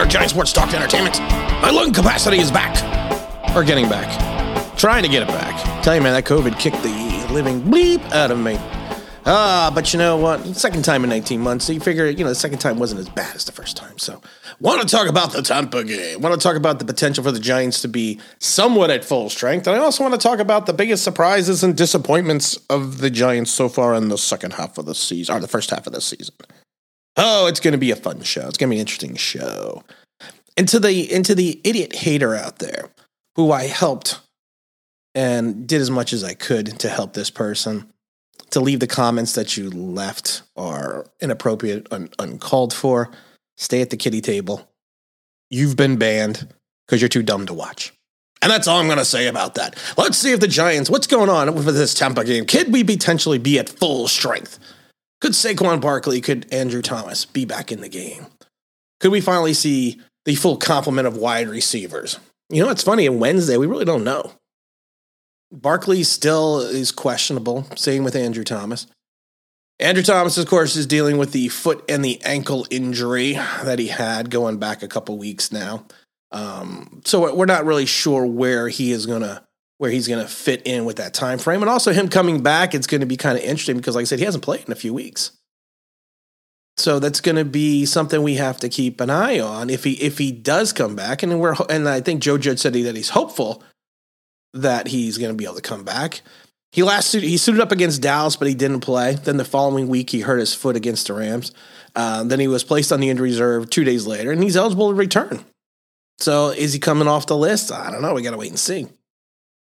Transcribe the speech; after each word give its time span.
York 0.00 0.08
Giants 0.08 0.32
Sports 0.32 0.54
Talk 0.54 0.72
Entertainment. 0.72 1.18
My 1.60 1.68
lung 1.68 1.92
capacity 1.92 2.38
is 2.38 2.50
back. 2.50 2.74
Or 3.54 3.62
getting 3.62 3.86
back. 3.86 4.08
Trying 4.74 5.02
to 5.02 5.10
get 5.10 5.22
it 5.22 5.28
back. 5.28 5.82
Tell 5.82 5.94
you, 5.94 6.00
man, 6.00 6.14
that 6.14 6.24
COVID 6.24 6.58
kicked 6.58 6.82
the 6.82 7.26
living 7.30 7.60
bleep 7.60 8.00
out 8.10 8.30
of 8.30 8.38
me. 8.38 8.56
Ah, 9.26 9.70
but 9.74 9.92
you 9.92 9.98
know 9.98 10.16
what? 10.16 10.42
Second 10.56 10.86
time 10.86 11.04
in 11.04 11.10
19 11.10 11.38
months. 11.42 11.66
So 11.66 11.74
you 11.74 11.80
figure, 11.80 12.06
you 12.06 12.24
know, 12.24 12.30
the 12.30 12.34
second 12.34 12.60
time 12.60 12.78
wasn't 12.78 13.00
as 13.00 13.10
bad 13.10 13.36
as 13.36 13.44
the 13.44 13.52
first 13.52 13.76
time. 13.76 13.98
So, 13.98 14.22
want 14.58 14.80
to 14.80 14.88
talk 14.88 15.06
about 15.06 15.32
the 15.32 15.42
Tampa 15.42 15.84
game. 15.84 16.22
Want 16.22 16.34
to 16.34 16.42
talk 16.42 16.56
about 16.56 16.78
the 16.78 16.86
potential 16.86 17.22
for 17.22 17.30
the 17.30 17.38
Giants 17.38 17.82
to 17.82 17.88
be 17.88 18.18
somewhat 18.38 18.88
at 18.88 19.04
full 19.04 19.28
strength. 19.28 19.66
And 19.66 19.76
I 19.76 19.80
also 19.80 20.02
want 20.02 20.18
to 20.18 20.20
talk 20.20 20.38
about 20.38 20.64
the 20.64 20.72
biggest 20.72 21.04
surprises 21.04 21.62
and 21.62 21.76
disappointments 21.76 22.58
of 22.70 22.98
the 22.98 23.10
Giants 23.10 23.50
so 23.50 23.68
far 23.68 23.94
in 23.94 24.08
the 24.08 24.16
second 24.16 24.54
half 24.54 24.78
of 24.78 24.86
the 24.86 24.94
season, 24.94 25.36
or 25.36 25.40
the 25.40 25.48
first 25.48 25.68
half 25.68 25.86
of 25.86 25.92
the 25.92 26.00
season. 26.00 26.34
Oh, 27.22 27.46
it's 27.46 27.60
going 27.60 27.72
to 27.72 27.78
be 27.78 27.90
a 27.90 27.96
fun 27.96 28.22
show. 28.22 28.48
It's 28.48 28.56
going 28.56 28.70
to 28.70 28.74
be 28.74 28.78
an 28.78 28.80
interesting 28.80 29.14
show. 29.14 29.84
And 30.56 30.66
to 30.68 30.80
the 30.80 31.12
into 31.12 31.34
the 31.34 31.60
idiot 31.64 31.94
hater 31.94 32.34
out 32.34 32.60
there 32.60 32.90
who 33.36 33.52
I 33.52 33.64
helped 33.64 34.20
and 35.14 35.66
did 35.66 35.82
as 35.82 35.90
much 35.90 36.14
as 36.14 36.24
I 36.24 36.32
could 36.32 36.78
to 36.80 36.88
help 36.88 37.12
this 37.12 37.30
person 37.30 37.92
to 38.50 38.60
leave 38.60 38.80
the 38.80 38.86
comments 38.86 39.34
that 39.34 39.56
you 39.56 39.68
left 39.70 40.42
are 40.56 41.06
inappropriate, 41.20 41.86
un- 41.90 42.08
uncalled 42.18 42.72
for. 42.72 43.10
Stay 43.58 43.82
at 43.82 43.90
the 43.90 43.96
kitty 43.98 44.22
table. 44.22 44.66
You've 45.50 45.76
been 45.76 45.96
banned 45.96 46.48
because 46.86 47.02
you're 47.02 47.08
too 47.10 47.22
dumb 47.22 47.46
to 47.46 47.54
watch. 47.54 47.92
And 48.40 48.50
that's 48.50 48.66
all 48.66 48.78
I'm 48.78 48.86
going 48.86 48.98
to 48.98 49.04
say 49.04 49.26
about 49.26 49.56
that. 49.56 49.76
Let's 49.98 50.16
see 50.16 50.32
if 50.32 50.40
the 50.40 50.48
Giants, 50.48 50.88
what's 50.88 51.06
going 51.06 51.28
on 51.28 51.54
with 51.54 51.66
this 51.66 51.92
Tampa 51.92 52.24
game? 52.24 52.46
Could 52.46 52.72
we 52.72 52.82
potentially 52.82 53.38
be 53.38 53.58
at 53.58 53.68
full 53.68 54.08
strength? 54.08 54.58
Could 55.20 55.32
Saquon 55.32 55.80
Barkley, 55.80 56.20
could 56.20 56.46
Andrew 56.52 56.82
Thomas 56.82 57.24
be 57.24 57.44
back 57.44 57.70
in 57.70 57.80
the 57.80 57.88
game? 57.88 58.26
Could 59.00 59.12
we 59.12 59.20
finally 59.20 59.54
see 59.54 60.00
the 60.24 60.34
full 60.34 60.56
complement 60.56 61.06
of 61.06 61.16
wide 61.16 61.48
receivers? 61.48 62.18
You 62.48 62.62
know, 62.62 62.70
it's 62.70 62.82
funny. 62.82 63.06
On 63.06 63.18
Wednesday, 63.18 63.56
we 63.56 63.66
really 63.66 63.84
don't 63.84 64.04
know. 64.04 64.32
Barkley 65.52 66.02
still 66.04 66.60
is 66.60 66.92
questionable. 66.92 67.66
Same 67.76 68.04
with 68.04 68.16
Andrew 68.16 68.44
Thomas. 68.44 68.86
Andrew 69.78 70.02
Thomas, 70.02 70.36
of 70.36 70.46
course, 70.46 70.76
is 70.76 70.86
dealing 70.86 71.16
with 71.16 71.32
the 71.32 71.48
foot 71.48 71.84
and 71.88 72.04
the 72.04 72.20
ankle 72.22 72.66
injury 72.70 73.32
that 73.64 73.78
he 73.78 73.88
had 73.88 74.30
going 74.30 74.58
back 74.58 74.82
a 74.82 74.88
couple 74.88 75.16
weeks 75.16 75.50
now. 75.50 75.86
Um, 76.32 77.00
so 77.04 77.34
we're 77.34 77.46
not 77.46 77.64
really 77.64 77.86
sure 77.86 78.26
where 78.26 78.68
he 78.68 78.92
is 78.92 79.06
gonna 79.06 79.42
where 79.80 79.90
he's 79.90 80.06
gonna 80.06 80.28
fit 80.28 80.60
in 80.66 80.84
with 80.84 80.96
that 80.96 81.14
time 81.14 81.38
frame, 81.38 81.62
and 81.62 81.70
also 81.70 81.90
him 81.90 82.10
coming 82.10 82.42
back. 82.42 82.74
It's 82.74 82.86
going 82.86 83.00
to 83.00 83.06
be 83.06 83.16
kind 83.16 83.38
of 83.38 83.42
interesting 83.42 83.78
because, 83.78 83.94
like 83.94 84.02
I 84.02 84.04
said, 84.04 84.18
he 84.18 84.26
hasn't 84.26 84.44
played 84.44 84.66
in 84.66 84.72
a 84.72 84.76
few 84.76 84.92
weeks. 84.92 85.32
So 86.76 86.98
that's 86.98 87.22
going 87.22 87.36
to 87.36 87.46
be 87.46 87.86
something 87.86 88.22
we 88.22 88.34
have 88.34 88.58
to 88.58 88.68
keep 88.68 89.00
an 89.00 89.08
eye 89.08 89.40
on 89.40 89.70
if 89.70 89.84
he 89.84 89.92
if 89.92 90.18
he 90.18 90.32
does 90.32 90.74
come 90.74 90.94
back, 90.94 91.22
and 91.22 91.40
we're 91.40 91.54
and 91.70 91.88
I 91.88 92.02
think 92.02 92.20
Joe 92.20 92.36
Judge 92.36 92.58
said 92.58 92.74
that 92.74 92.94
he's 92.94 93.08
hopeful 93.08 93.64
that 94.52 94.88
he's 94.88 95.16
going 95.16 95.32
to 95.32 95.36
be 95.36 95.44
able 95.44 95.54
to 95.54 95.62
come 95.62 95.82
back. 95.82 96.20
He 96.72 96.82
last 96.82 97.12
he 97.12 97.38
suited 97.38 97.62
up 97.62 97.72
against 97.72 98.02
Dallas, 98.02 98.36
but 98.36 98.48
he 98.48 98.54
didn't 98.54 98.80
play. 98.80 99.14
Then 99.14 99.38
the 99.38 99.46
following 99.46 99.88
week, 99.88 100.10
he 100.10 100.20
hurt 100.20 100.40
his 100.40 100.54
foot 100.54 100.76
against 100.76 101.06
the 101.06 101.14
Rams. 101.14 101.52
Uh, 101.96 102.22
then 102.24 102.38
he 102.38 102.48
was 102.48 102.64
placed 102.64 102.92
on 102.92 103.00
the 103.00 103.08
injury 103.08 103.30
reserve 103.30 103.70
two 103.70 103.84
days 103.84 104.06
later, 104.06 104.30
and 104.30 104.42
he's 104.42 104.58
eligible 104.58 104.90
to 104.90 104.94
return. 104.94 105.42
So 106.18 106.50
is 106.50 106.74
he 106.74 106.78
coming 106.78 107.08
off 107.08 107.26
the 107.26 107.36
list? 107.36 107.72
I 107.72 107.90
don't 107.90 108.02
know. 108.02 108.12
We 108.12 108.20
got 108.20 108.32
to 108.32 108.36
wait 108.36 108.50
and 108.50 108.58
see. 108.58 108.88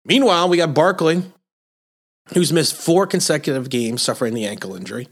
Meanwhile, 0.08 0.48
we 0.48 0.56
got 0.56 0.74
Barkley, 0.74 1.22
who's 2.32 2.52
missed 2.52 2.74
four 2.74 3.06
consecutive 3.06 3.70
games 3.70 4.02
suffering 4.02 4.34
the 4.34 4.46
ankle 4.46 4.74
injury 4.74 5.08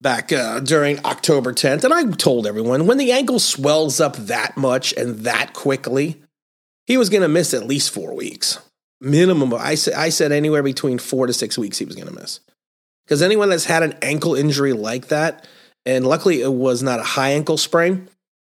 back 0.00 0.30
uh, 0.32 0.60
during 0.60 1.04
October 1.04 1.52
10th. 1.52 1.82
And 1.82 1.94
I 1.94 2.04
told 2.12 2.46
everyone 2.46 2.86
when 2.86 2.98
the 2.98 3.10
ankle 3.10 3.38
swells 3.38 4.00
up 4.00 4.16
that 4.16 4.56
much 4.56 4.92
and 4.92 5.20
that 5.20 5.54
quickly, 5.54 6.22
he 6.86 6.98
was 6.98 7.08
going 7.08 7.22
to 7.22 7.28
miss 7.28 7.54
at 7.54 7.66
least 7.66 7.90
four 7.90 8.14
weeks 8.14 8.58
minimum. 9.00 9.52
I 9.54 9.74
said 9.74 9.94
I 9.94 10.08
said 10.08 10.32
anywhere 10.32 10.62
between 10.62 10.98
four 10.98 11.26
to 11.26 11.32
six 11.32 11.58
weeks 11.58 11.78
he 11.78 11.84
was 11.84 11.96
going 11.96 12.08
to 12.08 12.14
miss. 12.14 12.40
Because 13.04 13.22
anyone 13.22 13.50
that's 13.50 13.66
had 13.66 13.82
an 13.82 13.94
ankle 14.00 14.34
injury 14.34 14.72
like 14.72 15.08
that, 15.08 15.46
and 15.84 16.06
luckily 16.06 16.40
it 16.40 16.52
was 16.52 16.82
not 16.82 17.00
a 17.00 17.04
high 17.04 17.30
ankle 17.30 17.58
sprain, 17.58 18.08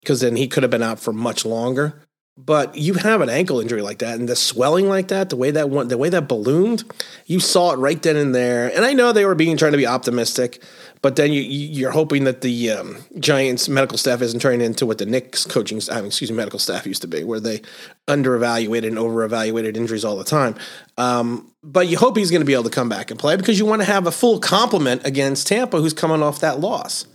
because 0.01 0.21
then 0.21 0.37
he 0.37 0.47
could 0.47 0.63
have 0.63 0.69
been 0.69 0.83
out 0.83 0.99
for 0.99 1.11
much 1.11 1.45
longer. 1.45 2.01
But 2.39 2.75
you 2.77 2.93
have 2.93 3.21
an 3.21 3.29
ankle 3.29 3.59
injury 3.59 3.81
like 3.81 3.97
that, 3.99 4.19
and 4.19 4.29
the 4.29 4.35
swelling 4.35 4.87
like 4.87 5.07
that, 5.07 5.29
the 5.29 5.35
way 5.35 5.49
that 5.49 5.71
one, 5.71 5.87
the 5.87 5.97
way 5.97 6.09
that 6.09 6.27
ballooned, 6.27 6.83
you 7.25 7.39
saw 7.39 7.71
it 7.71 7.77
right 7.77 7.99
then 8.01 8.15
and 8.15 8.35
there. 8.35 8.71
And 8.75 8.85
I 8.85 8.93
know 8.93 9.11
they 9.11 9.25
were 9.25 9.33
being 9.33 9.57
trying 9.57 9.71
to 9.71 9.77
be 9.77 9.87
optimistic, 9.87 10.61
but 11.01 11.15
then 11.15 11.33
you, 11.33 11.41
you're 11.41 11.91
hoping 11.91 12.25
that 12.25 12.41
the 12.41 12.69
um, 12.69 12.97
Giants 13.19 13.67
medical 13.67 13.97
staff 13.97 14.21
isn't 14.21 14.39
turning 14.39 14.61
into 14.61 14.85
what 14.85 14.99
the 14.99 15.05
Knicks 15.07 15.45
coaching, 15.45 15.81
I 15.91 15.95
mean, 15.95 16.05
excuse 16.05 16.29
me, 16.29 16.37
medical 16.37 16.59
staff 16.59 16.85
used 16.85 17.01
to 17.01 17.07
be, 17.07 17.23
where 17.23 17.39
they 17.39 17.63
under 18.07 18.35
evaluated 18.35 18.91
and 18.91 18.99
over 18.99 19.23
evaluated 19.23 19.75
injuries 19.75 20.05
all 20.05 20.15
the 20.15 20.23
time. 20.23 20.55
Um, 20.97 21.51
but 21.63 21.87
you 21.87 21.97
hope 21.97 22.17
he's 22.17 22.29
going 22.29 22.41
to 22.41 22.45
be 22.45 22.53
able 22.53 22.65
to 22.65 22.69
come 22.69 22.87
back 22.87 23.09
and 23.09 23.19
play 23.19 23.35
because 23.35 23.57
you 23.57 23.65
want 23.65 23.81
to 23.81 23.87
have 23.87 24.05
a 24.05 24.11
full 24.11 24.39
complement 24.39 25.05
against 25.05 25.47
Tampa, 25.47 25.81
who's 25.81 25.93
coming 25.93 26.21
off 26.21 26.39
that 26.41 26.59
loss. 26.59 27.07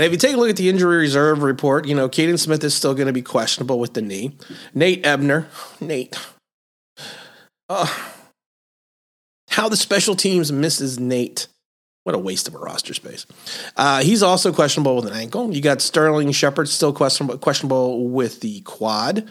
And 0.00 0.06
if 0.06 0.12
you 0.12 0.16
take 0.16 0.34
a 0.34 0.38
look 0.38 0.48
at 0.48 0.56
the 0.56 0.70
injury 0.70 0.96
reserve 0.96 1.42
report, 1.42 1.86
you 1.86 1.94
know, 1.94 2.08
Kaden 2.08 2.38
Smith 2.38 2.64
is 2.64 2.72
still 2.72 2.94
going 2.94 3.08
to 3.08 3.12
be 3.12 3.20
questionable 3.20 3.78
with 3.78 3.92
the 3.92 4.00
knee. 4.00 4.34
Nate 4.72 5.04
Ebner, 5.04 5.46
Nate. 5.78 6.16
Uh, 7.68 7.86
how 9.50 9.68
the 9.68 9.76
special 9.76 10.16
teams 10.16 10.50
misses 10.50 10.98
Nate. 10.98 11.48
What 12.04 12.14
a 12.14 12.18
waste 12.18 12.48
of 12.48 12.54
a 12.54 12.58
roster 12.58 12.94
space. 12.94 13.26
Uh, 13.76 14.02
he's 14.02 14.22
also 14.22 14.54
questionable 14.54 14.96
with 14.96 15.04
an 15.04 15.12
ankle. 15.12 15.54
You 15.54 15.60
got 15.60 15.82
Sterling 15.82 16.32
Shepard 16.32 16.70
still 16.70 16.94
questionable, 16.94 17.36
questionable 17.36 18.08
with 18.08 18.40
the 18.40 18.62
quad. 18.62 19.28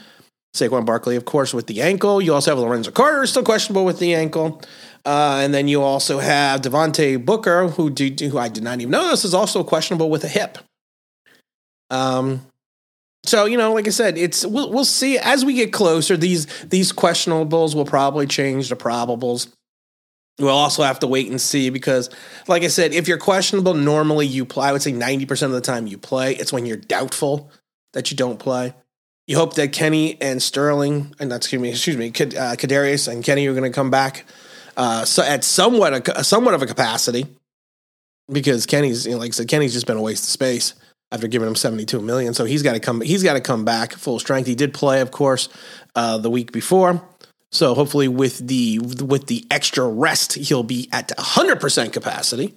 Saquon 0.56 0.85
Barkley, 0.85 1.16
of 1.16 1.25
course, 1.25 1.52
with 1.52 1.66
the 1.66 1.81
ankle. 1.81 2.22
You 2.22 2.35
also 2.35 2.52
have 2.52 2.59
Lorenzo 2.59 2.91
Carter 2.91 3.25
still 3.25 3.44
questionable 3.44 3.85
with 3.85 3.97
the 3.97 4.13
ankle. 4.13 4.62
Uh, 5.06 5.40
and 5.44 5.54
then 5.54 5.68
you 5.68 5.82
also 5.82 6.20
have 6.20 6.62
Devontae 6.62 7.24
Booker, 7.24 7.70
who, 7.70 7.90
do, 7.90 8.10
who 8.28 8.38
I 8.38 8.50
did 8.50 8.64
not 8.64 8.80
even 8.80 8.92
notice 8.92 9.26
is 9.26 9.34
also 9.34 9.64
questionable 9.64 10.10
with 10.10 10.24
a 10.24 10.28
hip. 10.28 10.58
Um, 11.90 12.46
so 13.24 13.46
you 13.46 13.58
know, 13.58 13.74
like 13.74 13.88
I 13.88 13.92
said, 13.92 14.18
it's 14.18 14.46
we'll, 14.46 14.72
we'll 14.72 14.86
see 14.86 15.18
as 15.18 15.44
we 15.44 15.54
get 15.54 15.74
closer. 15.74 16.16
These 16.16 16.46
these 16.64 16.94
questionables 16.94 17.76
will 17.76 17.86
probably 17.86 18.28
change 18.28 18.70
to 18.70 18.76
probables. 18.76 19.52
We'll 20.40 20.50
also 20.50 20.84
have 20.84 21.00
to 21.00 21.08
wait 21.08 21.30
and 21.30 21.40
see 21.40 21.70
because, 21.70 22.09
like 22.48 22.64
I 22.64 22.68
said, 22.68 22.94
if 22.94 23.09
you're 23.09 23.18
questionable, 23.18 23.74
normally 23.74 24.26
you 24.26 24.46
play. 24.46 24.70
I 24.70 24.72
would 24.72 24.82
say 24.82 24.94
90% 24.94 25.44
of 25.44 25.52
the 25.52 25.59
time 25.59 25.86
you 25.86 25.98
play. 25.98 26.34
It's 26.34 26.54
when 26.54 26.66
you're 26.66 26.78
doubtful 26.78 27.52
that 27.92 28.09
you 28.09 28.16
don't 28.16 28.40
play. 28.40 28.74
You 29.28 29.36
hope 29.36 29.56
that 29.56 29.74
Kenny 29.74 30.20
and 30.22 30.42
Sterling, 30.42 31.14
and 31.20 31.30
that's 31.30 31.46
excuse 31.46 31.62
me, 31.62 31.70
excuse 31.70 31.98
me, 31.98 32.08
uh, 32.08 32.56
Kadarius 32.56 33.12
and 33.12 33.22
Kenny 33.22 33.48
are 33.48 33.54
going 33.54 33.70
to 33.70 33.76
come 33.76 33.92
back 33.92 34.26
uh, 34.79 35.03
so 35.03 35.22
at 35.22 35.44
somewhat 35.44 36.07
a, 36.07 36.23
somewhat 36.23 36.53
of 36.53 36.62
a 36.62 36.66
capacity 36.66 37.28
because 38.31 38.66
Kenny's, 38.66 39.06
you 39.06 39.12
know, 39.12 39.17
like 39.17 39.31
I 39.31 39.31
said, 39.31 39.50
Kenny's 39.50 39.73
just 39.73 39.85
been 39.85 39.97
a 39.97 40.01
waste 40.01 40.23
of 40.23 40.29
space 40.29 40.73
after 41.12 41.28
giving 41.28 41.50
him 41.50 41.56
72 41.56 42.00
million. 42.00 42.34
So 42.34 42.45
he's 42.45 42.63
got 42.63 42.73
to 42.73 42.79
come, 42.79 43.01
he's 43.01 43.22
got 43.22 43.34
to 43.34 43.41
come 43.41 43.66
back 43.66 43.91
full 43.91 44.19
strength. 44.19 44.47
He 44.47 44.56
did 44.56 44.73
play, 44.73 45.01
of 45.01 45.12
course, 45.12 45.50
uh, 45.95 46.17
the 46.19 46.29
week 46.29 46.53
before. 46.53 47.01
So 47.51 47.75
hopefully, 47.75 48.07
with 48.07 48.47
the 48.47 48.79
with 48.79 49.25
the 49.25 49.45
extra 49.51 49.85
rest, 49.85 50.35
he'll 50.35 50.63
be 50.63 50.88
at 50.94 51.11
100 51.17 51.59
percent 51.59 51.91
capacity, 51.94 52.53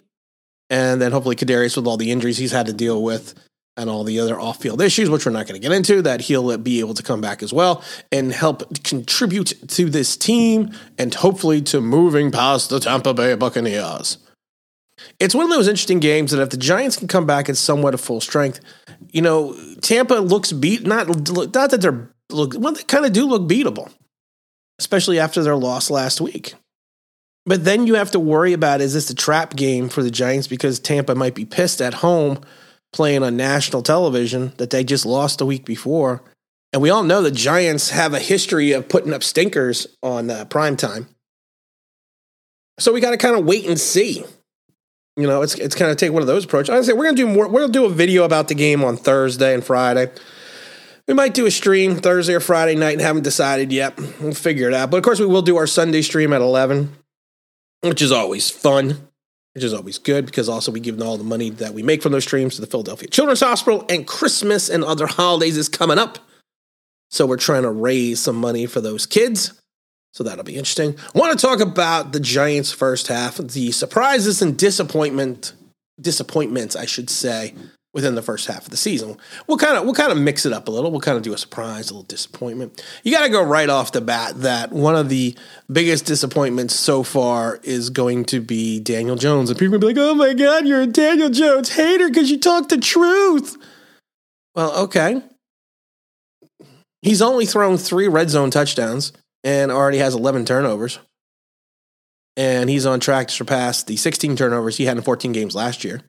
and 0.69 1.01
then 1.01 1.13
hopefully 1.13 1.35
Kadarius, 1.35 1.77
with 1.77 1.87
all 1.87 1.97
the 1.97 2.13
injuries 2.13 2.37
he's 2.37 2.53
had 2.53 2.67
to 2.67 2.75
deal 2.75 3.03
with 3.03 3.35
and 3.77 3.89
all 3.89 4.05
the 4.05 4.21
other 4.21 4.39
off-field 4.39 4.81
issues, 4.83 5.09
which 5.09 5.25
we're 5.25 5.33
not 5.33 5.47
going 5.47 5.61
to 5.61 5.67
get 5.67 5.75
into, 5.75 6.03
that 6.03 6.23
he'll 6.23 6.57
be 6.59 6.81
able 6.81 6.95
to 6.95 7.03
come 7.03 7.21
back 7.21 7.43
as 7.43 7.53
well 7.53 7.83
and 8.11 8.33
help 8.33 8.83
contribute 8.85 9.55
to 9.69 9.89
this 9.89 10.17
team 10.17 10.71
and 10.99 11.15
hopefully 11.15 11.63
to 11.63 11.81
moving 11.81 12.31
past 12.31 12.71
the 12.71 12.81
Tampa 12.81 13.15
Bay 13.15 13.35
Buccaneers. 13.35 14.19
It's 15.19 15.35
one 15.35 15.45
of 15.45 15.51
those 15.51 15.69
interesting 15.69 16.01
games 16.01 16.31
that 16.31 16.43
if 16.43 16.51
the 16.51 16.57
Giants 16.57 16.97
can 16.97 17.09
come 17.09 17.27
back 17.27 17.49
at 17.49 17.57
somewhat 17.57 17.95
of 17.95 18.01
full 18.01 18.21
strength, 18.21 18.61
you 19.11 19.23
know, 19.23 19.57
Tampa 19.81 20.15
looks 20.15 20.53
beat. 20.53 20.87
Not 20.87 21.09
not 21.09 21.71
that 21.71 21.81
they're 21.81 22.11
look 22.31 22.55
well, 22.57 22.73
they 22.73 22.83
kind 22.85 23.05
of 23.05 23.13
do 23.13 23.27
look 23.27 23.43
beatable 23.43 23.93
especially 24.83 25.21
after 25.21 25.45
their 25.45 25.55
loss 25.57 25.91
last 25.91 26.21
week. 26.21 26.55
But 27.47 27.65
then 27.65 27.87
you 27.87 27.95
have 27.95 28.11
to 28.13 28.21
worry 28.21 28.53
about 28.53 28.81
is 28.81 28.95
this 28.95 29.11
a 29.11 29.15
trap 29.15 29.55
game 29.55 29.89
for 29.89 30.03
the 30.03 30.11
Giants 30.11 30.49
because 30.49 30.81
Tampa 30.81 31.15
might 31.15 31.35
be 31.35 31.45
pissed 31.45 31.81
at 31.81 31.95
home 31.95 32.41
playing 32.93 33.23
on 33.23 33.37
national 33.37 33.83
television 33.83 34.53
that 34.59 34.71
they 34.71 34.85
just 34.85 35.07
lost 35.07 35.41
a 35.41 35.47
week 35.47 35.65
before. 35.65 36.23
And 36.73 36.81
we 36.81 36.91
all 36.91 37.03
know 37.03 37.23
the 37.23 37.31
Giants 37.31 37.91
have 37.91 38.15
a 38.15 38.19
history 38.19 38.73
of 38.73 38.89
putting 38.89 39.13
up 39.13 39.23
stinkers 39.23 39.87
on 40.03 40.31
uh, 40.31 40.45
prime 40.47 40.77
time. 40.77 41.09
So 42.79 42.93
we 42.93 43.01
got 43.01 43.11
to 43.11 43.19
kind 43.19 43.37
of 43.39 43.45
wait 43.45 43.67
and 43.67 43.79
see. 43.79 44.25
You 45.17 45.27
know, 45.27 45.43
it's 45.43 45.55
it's 45.57 45.75
kind 45.75 45.91
of 45.91 45.99
take 45.99 46.13
one 46.13 46.23
of 46.23 46.27
those 46.27 46.47
approaches. 46.47 46.71
I 46.71 46.81
say 46.81 46.95
we're 46.95 47.05
gonna 47.05 47.17
do 47.17 47.27
more. 47.27 47.47
Gonna 47.47 47.69
do 47.69 47.85
a 47.85 47.91
video 47.91 48.25
about 48.25 48.49
the 48.49 48.55
game 48.55 48.83
on 48.83 48.97
Thursday 48.97 49.53
and 49.53 49.63
Friday. 49.63 50.11
We 51.07 51.13
might 51.13 51.35
do 51.35 51.45
a 51.45 51.51
stream 51.51 51.97
Thursday 51.97 52.33
or 52.33 52.41
Friday 52.41 52.77
night 52.77 52.93
and 52.93 53.01
haven't 53.03 53.25
decided 53.25 53.73
yet. 53.73 53.99
We'll 54.21 54.33
figure 54.33 54.69
it 54.69 54.75
out. 54.75 54.91
But 54.91 54.99
of 54.99 55.03
course, 55.03 55.21
we 55.21 55.27
will 55.27 55.43
do 55.43 55.57
our 55.57 55.67
Sunday 55.67 56.01
stream 56.01 56.33
at 56.33 56.41
11, 56.41 56.97
which 57.83 58.01
is 58.01 58.13
always 58.13 58.49
fun. 58.49 59.09
Which 59.55 59.65
is 59.65 59.75
always 59.75 59.99
good 59.99 60.27
because 60.27 60.49
also 60.49 60.73
we 60.73 60.81
give 60.81 60.97
them 60.97 61.07
all 61.07 61.19
the 61.19 61.25
money 61.25 61.51
that 61.51 61.75
we 61.75 61.83
make 61.83 62.03
from 62.03 62.13
those 62.13 62.25
streams 62.25 62.55
to 62.55 62.61
the 62.61 62.67
Philadelphia 62.67 63.09
Children's 63.09 63.41
Hospital, 63.41 63.85
and 63.89 64.07
Christmas 64.07 64.69
and 64.69 64.85
other 64.85 65.07
holidays 65.07 65.57
is 65.57 65.69
coming 65.69 65.99
up. 65.99 66.19
So 67.11 67.27
we're 67.27 67.37
trying 67.37 67.63
to 67.63 67.71
raise 67.71 68.21
some 68.21 68.37
money 68.37 68.67
for 68.67 68.81
those 68.81 69.05
kids. 69.05 69.61
So 70.13 70.25
that'll 70.25 70.45
be 70.45 70.57
interesting. 70.57 70.97
I 71.15 71.19
want 71.19 71.39
to 71.39 71.47
talk 71.47 71.61
about 71.61 72.13
the 72.13 72.21
Giants' 72.21 72.73
first 72.73 73.09
half, 73.09 73.37
the 73.37 73.73
surprises 73.73 74.43
and 74.43 74.59
disappointment 74.59 75.55
disappointments, 76.01 76.75
I 76.75 76.87
should 76.87 77.09
say, 77.09 77.55
within 77.95 78.15
the 78.15 78.23
first 78.23 78.47
half 78.47 78.65
of 78.65 78.71
the 78.71 78.77
season. 78.77 79.17
We'll 79.47 79.59
kind 79.59 79.77
of 79.77 79.85
we'll 79.85 79.95
kind 79.95 80.13
of 80.13 80.19
mix 80.19 80.47
it 80.47 80.53
up 80.53 80.69
a 80.69 80.71
little. 80.71 80.91
We'll 80.91 81.01
kind 81.01 81.17
of 81.17 81.23
do 81.23 81.35
a 81.35 81.39
surprise, 81.39 81.91
a 81.91 81.95
little 81.95 82.05
disappointment. 82.05 82.83
You 83.03 83.13
got 83.13 83.25
to 83.25 83.31
go 83.31 83.43
right 83.43 83.69
off 83.69 83.93
the 83.93 84.01
bat 84.01 84.41
that 84.43 84.73
one 84.73 84.97
of 84.97 85.09
the 85.09 85.37
biggest 85.71 86.07
disappointments 86.07 86.75
so 86.75 87.03
far 87.03 87.61
is 87.63 87.91
going 87.91 88.25
to 88.27 88.41
be 88.41 88.81
Daniel 88.81 89.17
Jones, 89.17 89.51
and 89.51 89.59
people 89.59 89.73
will 89.73 89.81
be 89.81 89.87
like, 89.89 89.99
"Oh 89.99 90.15
my 90.15 90.35
God, 90.35 90.67
you're 90.67 90.83
a 90.83 90.87
Daniel 90.87 91.31
Jones 91.31 91.75
hater 91.75 92.09
because 92.09 92.31
you 92.31 92.39
talk 92.39 92.69
the 92.69 92.79
truth." 92.79 93.57
Well, 94.55 94.85
okay. 94.85 95.23
He's 97.03 97.23
only 97.23 97.47
thrown 97.47 97.79
three 97.79 98.07
red 98.07 98.31
zone 98.31 98.51
touchdowns 98.51 99.13
and 99.43 99.73
already 99.73 99.99
has 99.99 100.15
11 100.15 100.45
turnovers. 100.45 100.99
And 102.37 102.71
he's 102.71 102.87
on 102.87 103.01
track 103.01 103.29
to 103.29 103.35
surpass 103.35 103.83
the 103.83 103.97
16 103.97 104.37
turnovers 104.37 104.77
he 104.77 104.87
had 104.87 104.97
in 104.97 105.03
14 105.03 105.33
games 105.33 105.55
last 105.55 105.85
year. 105.85 106.01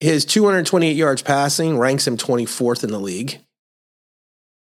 His 0.00 0.24
228 0.24 0.96
yards 0.96 1.22
passing 1.22 1.78
ranks 1.78 2.06
him 2.06 2.16
24th 2.16 2.82
in 2.84 2.90
the 2.90 2.98
league. 2.98 3.38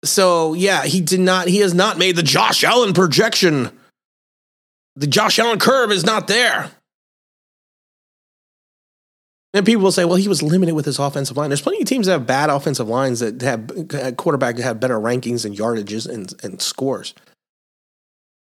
So, 0.05 0.55
yeah, 0.55 0.85
he 0.85 1.01
did 1.01 1.21
not, 1.21 1.47
he 1.47 1.59
has 1.59 1.75
not 1.75 1.99
made 1.99 2.17
the 2.17 2.23
Josh 2.23 2.65
Allen 2.65 2.95
projection. 2.95 3.71
The 4.97 5.07
Josh 5.07 5.39
Allen 5.39 5.59
curve 5.59 5.93
is 5.93 6.05
not 6.05 6.27
there. 6.27 6.71
And 9.53 9.67
people 9.67 9.83
will 9.83 9.93
say, 9.93 10.05
well, 10.05 10.17
he 10.17 10.29
was 10.29 10.43
limited 10.43 10.75
with 10.75 10.85
his 10.85 10.99
offensive 10.99 11.37
line. 11.37 11.51
There's 11.51 11.61
plenty 11.61 11.83
of 11.83 11.89
teams 11.89 12.07
that 12.07 12.13
have 12.13 12.27
bad 12.27 12.51
offensive 12.51 12.89
lines 12.89 13.21
that 13.21 13.43
have 13.43 13.95
uh, 13.95 14.13
quarterback 14.13 14.57
that 14.57 14.63
have 14.63 14.79
better 14.79 14.99
rankings 14.99 15.45
and 15.45 15.57
yardages 15.57 16.09
and, 16.09 16.33
and 16.43 16.63
scores. 16.63 17.15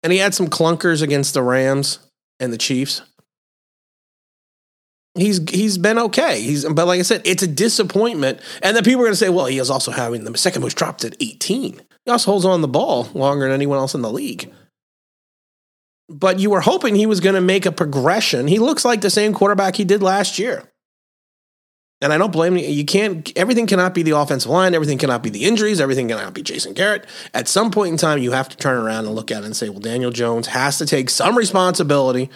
And 0.03 0.13
he 0.13 0.21
had 0.21 0.35
some 0.35 0.47
clunkers 0.47 1.03
against 1.03 1.35
the 1.35 1.43
Rams 1.43 1.99
and 2.39 2.53
the 2.53 2.59
Chiefs. 2.59 3.03
He's 5.15 5.41
he's 5.51 5.77
been 5.77 5.99
okay. 5.99 6.41
He's 6.41 6.65
but 6.65 6.87
like 6.87 6.99
I 6.99 7.03
said, 7.03 7.23
it's 7.25 7.43
a 7.43 7.47
disappointment. 7.47 8.41
And 8.63 8.75
then 8.75 8.83
people 8.83 9.01
are 9.01 9.05
going 9.05 9.13
to 9.13 9.17
say, 9.17 9.29
well, 9.29 9.47
he 9.47 9.59
is 9.59 9.71
also 9.71 9.91
having 9.91 10.25
the 10.25 10.37
second 10.39 10.63
most 10.63 10.77
dropped 10.77 11.05
at 11.05 11.17
18. 11.21 11.81
He 12.05 12.11
also 12.11 12.31
holds 12.31 12.45
on 12.45 12.63
the 12.63 12.69
ball 12.69 13.09
longer 13.15 13.45
than 13.45 13.55
anyone 13.55 13.79
else 13.79 13.95
in 13.95 14.03
the 14.03 14.11
league. 14.11 14.51
But 16.09 16.39
you 16.39 16.51
were 16.51 16.61
hoping 16.61 16.95
he 16.95 17.07
was 17.07 17.21
going 17.21 17.35
to 17.35 17.41
make 17.41 17.67
a 17.67 17.73
progression. 17.73 18.47
He 18.47 18.59
looks 18.59 18.85
like 18.85 19.01
the 19.01 19.11
same 19.11 19.33
quarterback 19.35 19.77
he 19.77 19.85
did 19.85 20.03
last 20.03 20.39
year. 20.39 20.65
And 22.03 22.13
I 22.13 22.19
don't 22.19 22.33
blame 22.33 22.57
you. 22.57 22.67
You 22.67 22.85
can't, 22.85 23.31
everything 23.37 23.69
cannot 23.69 23.95
be 23.95 24.03
the 24.03 24.17
offensive 24.17 24.51
line. 24.51 24.75
Everything 24.75 24.99
cannot 24.99 25.23
be 25.23 25.31
the 25.31 25.45
injuries. 25.45 25.81
Everything 25.81 26.09
cannot 26.09 26.35
be 26.35 26.43
Jason 26.43 26.73
Garrett. 26.73 27.07
At 27.33 27.47
some 27.47 27.71
point 27.71 27.93
in 27.93 27.97
time, 27.97 28.19
you 28.19 28.33
have 28.33 28.49
to 28.49 28.57
turn 28.57 28.77
around 28.77 29.07
and 29.07 29.15
look 29.15 29.31
at 29.31 29.45
it 29.45 29.47
and 29.47 29.57
say, 29.57 29.69
well, 29.69 29.79
Daniel 29.79 30.11
Jones 30.11 30.49
has 30.49 30.79
to 30.79 30.87
take 30.87 31.09
some 31.09 31.39
responsibility 31.39 32.29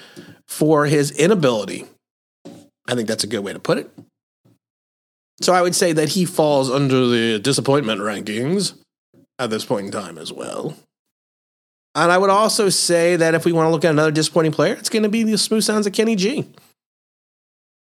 for 0.46 0.86
his 0.86 1.10
inability. 1.10 1.84
I 2.88 2.94
think 2.94 3.08
that's 3.08 3.24
a 3.24 3.28
good 3.28 3.40
way 3.40 3.52
to 3.52 3.58
put 3.58 3.78
it. 3.78 3.90
So 5.40 5.52
I 5.52 5.62
would 5.62 5.74
say 5.74 5.92
that 5.92 6.10
he 6.10 6.24
falls 6.24 6.70
under 6.70 7.06
the 7.06 7.38
disappointment 7.38 8.00
rankings 8.00 8.74
at 9.38 9.50
this 9.50 9.64
point 9.64 9.86
in 9.86 9.92
time 9.92 10.18
as 10.18 10.32
well. 10.32 10.76
And 11.94 12.12
I 12.12 12.18
would 12.18 12.30
also 12.30 12.68
say 12.68 13.16
that 13.16 13.34
if 13.34 13.44
we 13.44 13.52
want 13.52 13.66
to 13.66 13.70
look 13.70 13.84
at 13.84 13.90
another 13.90 14.10
disappointing 14.10 14.52
player, 14.52 14.74
it's 14.74 14.88
going 14.88 15.02
to 15.02 15.08
be 15.08 15.22
the 15.22 15.38
smooth 15.38 15.64
sounds 15.64 15.86
of 15.86 15.92
Kenny 15.92 16.16
G. 16.16 16.46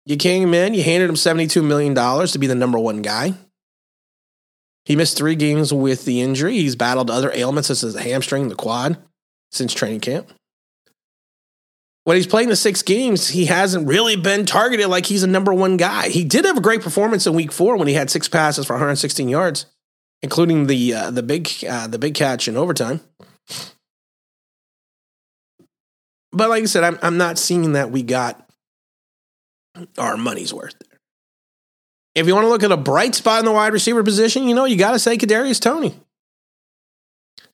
You 0.06 0.18
came 0.18 0.54
in, 0.54 0.74
you 0.74 0.84
handed 0.84 1.10
him 1.10 1.16
$72 1.16 1.64
million 1.64 1.96
to 1.96 2.40
be 2.40 2.48
the 2.48 2.56
number 2.56 2.78
one 2.78 3.02
guy. 3.02 3.34
He 4.86 4.98
missed 4.98 5.18
three 5.18 5.36
games 5.36 5.74
with 5.74 6.04
the 6.04 6.22
injury. 6.22 6.56
He's 6.56 6.76
battled 6.76 7.10
other 7.10 7.32
ailments 7.34 7.68
such 7.70 7.84
as 7.84 7.94
the 7.94 8.02
hamstring, 8.02 8.50
the 8.50 8.56
quad, 8.56 8.98
since 9.52 9.74
training 9.74 10.02
camp. 10.02 10.30
When 12.06 12.18
he's 12.18 12.28
playing 12.28 12.50
the 12.50 12.56
six 12.58 12.82
games, 12.82 13.30
he 13.30 13.46
hasn't 13.46 13.88
really 13.88 14.18
been 14.18 14.46
targeted 14.46 14.88
like 14.88 15.06
he's 15.06 15.24
a 15.24 15.28
number 15.28 15.54
one 15.54 15.78
guy. 15.78 16.10
He 16.10 16.26
did 16.26 16.44
have 16.44 16.58
a 16.58 16.62
great 16.62 16.82
performance 16.82 17.26
in 17.26 17.34
week 17.34 17.52
four 17.52 17.78
when 17.78 17.88
he 17.88 17.94
had 17.94 18.10
six 18.10 18.28
passes 18.28 18.66
for 18.66 18.74
116 18.74 19.30
yards, 19.30 19.68
including 20.22 20.68
the 20.68 20.94
uh, 20.94 21.12
the 21.12 21.24
big 21.24 21.50
uh, 21.68 21.88
the 21.88 21.98
big 21.98 22.14
catch 22.14 22.48
in 22.48 22.58
overtime. 22.58 23.00
But 26.34 26.50
like 26.50 26.64
I 26.64 26.66
said, 26.66 26.84
I'm 26.84 27.00
I'm 27.02 27.18
not 27.18 27.38
seeing 27.38 27.72
that 27.74 27.92
we 27.92 28.04
got 28.04 28.50
our 29.98 30.18
money's 30.18 30.54
worth 30.54 30.76
there. 30.80 31.00
If 32.16 32.28
you 32.28 32.36
want 32.36 32.46
to 32.46 32.50
look 32.50 32.64
at 32.64 32.72
a 32.72 32.78
bright 32.78 33.16
spot 33.16 33.40
in 33.40 33.46
the 33.46 33.52
wide 33.52 33.74
receiver 33.74 34.04
position, 34.04 34.44
you 34.44 34.56
know, 34.56 34.66
you 34.66 34.76
got 34.76 34.92
to 34.92 35.00
say 35.00 35.18
Kadarius 35.18 35.60
Toney. 35.60 35.96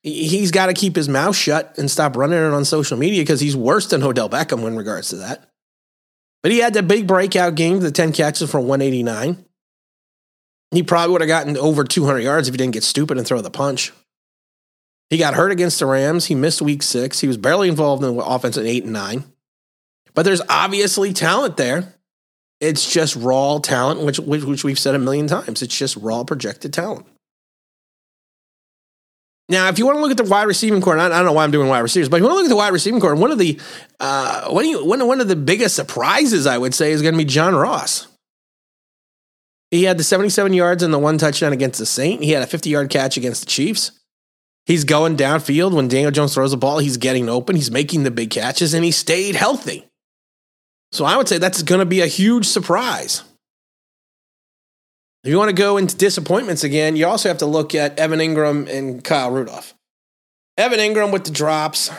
He's 0.01 0.51
got 0.51 0.68
to 0.68 0.74
keep 0.74 0.96
his 0.96 1.10
mouth 1.10 1.36
shut 1.36 1.78
and 1.78 1.92
stop 1.92 2.16
running 2.16 2.38
it 2.38 2.54
on 2.54 2.63
social 2.63 2.98
media 2.98 3.22
because 3.22 3.42
he's 3.42 3.56
worse 3.56 3.88
than 3.88 4.01
Odell 4.01 4.30
Beckham 4.30 4.66
in 4.66 4.78
regards 4.78 5.10
to 5.10 5.18
that. 5.18 5.50
But 6.42 6.54
he 6.54 6.60
had 6.60 6.74
the 6.74 6.84
big 6.84 7.06
breakout 7.06 7.56
game, 7.56 7.80
the 7.81 7.92
10 7.92 8.13
catches 8.13 8.50
for 8.50 8.60
189. 8.60 9.44
He 10.72 10.84
probably 10.84 11.12
would 11.12 11.22
have 11.22 11.28
gotten 11.28 11.57
over 11.57 11.84
200 11.84 12.19
yards 12.19 12.48
if 12.48 12.54
he 12.54 12.57
didn't 12.57 12.74
get 12.74 12.84
stupid 12.84 13.18
and 13.18 13.28
throw 13.28 13.42
the 13.42 13.50
punch. 13.50 13.92
He 15.10 15.18
got 15.18 15.34
hurt 15.34 15.51
against 15.51 15.80
the 15.80 15.88
Rams. 15.88 16.28
He 16.28 16.36
missed 16.36 16.62
week 16.62 16.84
six. 16.84 17.19
He 17.19 17.28
was 17.28 17.38
barely 17.38 17.68
involved 17.68 18.04
in 18.04 18.16
the 18.16 18.24
offense 18.24 18.57
in 18.57 18.68
eight 18.68 18.84
and 18.84 18.94
nine. 18.94 19.24
But 20.13 20.24
there's 20.24 20.42
obviously 20.48 21.13
talent 21.13 21.57
there. 21.57 21.96
It's 22.60 22.92
just 22.92 23.16
raw 23.16 23.57
talent, 23.60 24.01
which, 24.01 24.19
which, 24.19 24.44
which 24.44 24.63
we've 24.63 24.80
said 24.80 24.94
a 24.94 25.00
million 25.00 25.28
times. 25.28 25.62
It's 25.62 25.75
just 25.75 25.96
raw 25.98 26.24
projected 26.24 26.74
talent. 26.74 27.07
Now, 29.50 29.68
if 29.68 29.80
you 29.80 29.86
want 29.88 29.98
to 29.98 30.01
look 30.01 30.12
at 30.12 30.18
the 30.18 30.24
wide 30.24 30.44
receiving 30.44 30.80
core, 30.80 30.98
I 30.98 31.10
don't 31.10 31.25
know 31.25 31.34
why 31.34 31.44
I'm 31.44 31.50
doing 31.50 31.68
wide 31.68 31.80
receivers, 31.80 32.07
but 32.07 32.18
if 32.18 32.22
you 32.22 32.25
want 32.25 32.34
to 32.34 32.38
look 32.38 32.46
at 32.46 32.50
the 32.50 32.56
wide 32.56 32.72
receiving 32.72 33.01
core, 33.01 33.16
one 33.16 33.31
of 33.31 33.40
the 33.40 33.60
uh, 34.00 34.48
one, 34.50 34.66
you, 34.66 34.86
one, 34.86 35.06
one 35.07 35.22
of 35.22 35.28
the 35.28 35.36
biggest 35.36 35.75
surprises 35.75 36.46
I 36.46 36.60
would 36.60 36.75
say 36.75 36.92
is 36.92 37.01
going 37.01 37.16
to 37.16 37.18
be 37.18 37.25
John 37.25 37.56
Ross. 37.56 38.07
He 39.72 39.84
had 39.84 39.98
the 39.98 40.04
77 40.04 40.54
yards 40.54 40.84
and 40.84 40.94
the 40.94 41.00
one 41.00 41.18
touchdown 41.18 41.51
against 41.51 41.80
the 41.80 41.86
Saint. 41.86 42.24
He 42.24 42.31
had 42.31 42.44
a 42.44 42.48
50 42.48 42.69
yard 42.69 42.90
catch 42.92 43.18
against 43.18 43.42
the 43.42 43.48
Chiefs. 43.48 43.92
He's 44.68 44.84
going 44.84 45.18
downfield 45.18 45.74
when 45.74 45.88
Daniel 45.88 46.12
Jones 46.12 46.36
throws 46.36 46.51
the 46.51 46.57
ball. 46.57 46.78
He's 46.78 46.98
getting 46.98 47.28
open. 47.28 47.56
He's 47.56 47.72
making 47.72 48.04
the 48.04 48.12
big 48.12 48.30
catches, 48.30 48.75
and 48.75 48.86
he 48.86 48.92
stayed 48.92 49.36
healthy. 49.36 49.88
So 50.92 51.06
I 51.06 51.18
would 51.18 51.28
say 51.28 51.40
that's 51.40 51.63
going 51.63 51.80
to 51.80 51.86
be 51.86 52.01
a 52.01 52.08
huge 52.08 52.46
surprise. 52.46 53.24
If 55.24 55.30
you 55.30 55.38
want 55.38 55.50
to 55.50 55.56
go 55.56 55.78
into 55.78 55.98
disappointments 55.98 56.64
again, 56.64 56.96
you 56.96 57.06
also 57.06 57.28
have 57.28 57.40
to 57.40 57.46
look 57.46 57.76
at 57.76 58.00
Evan 58.00 58.20
Engram 58.20 58.70
and 58.70 59.04
Kyle 59.04 59.32
Rudolph. 59.32 59.74
Evan 60.58 60.80
Engram 60.80 61.12
with 61.12 61.26
the 61.26 61.32
drops. 61.32 61.92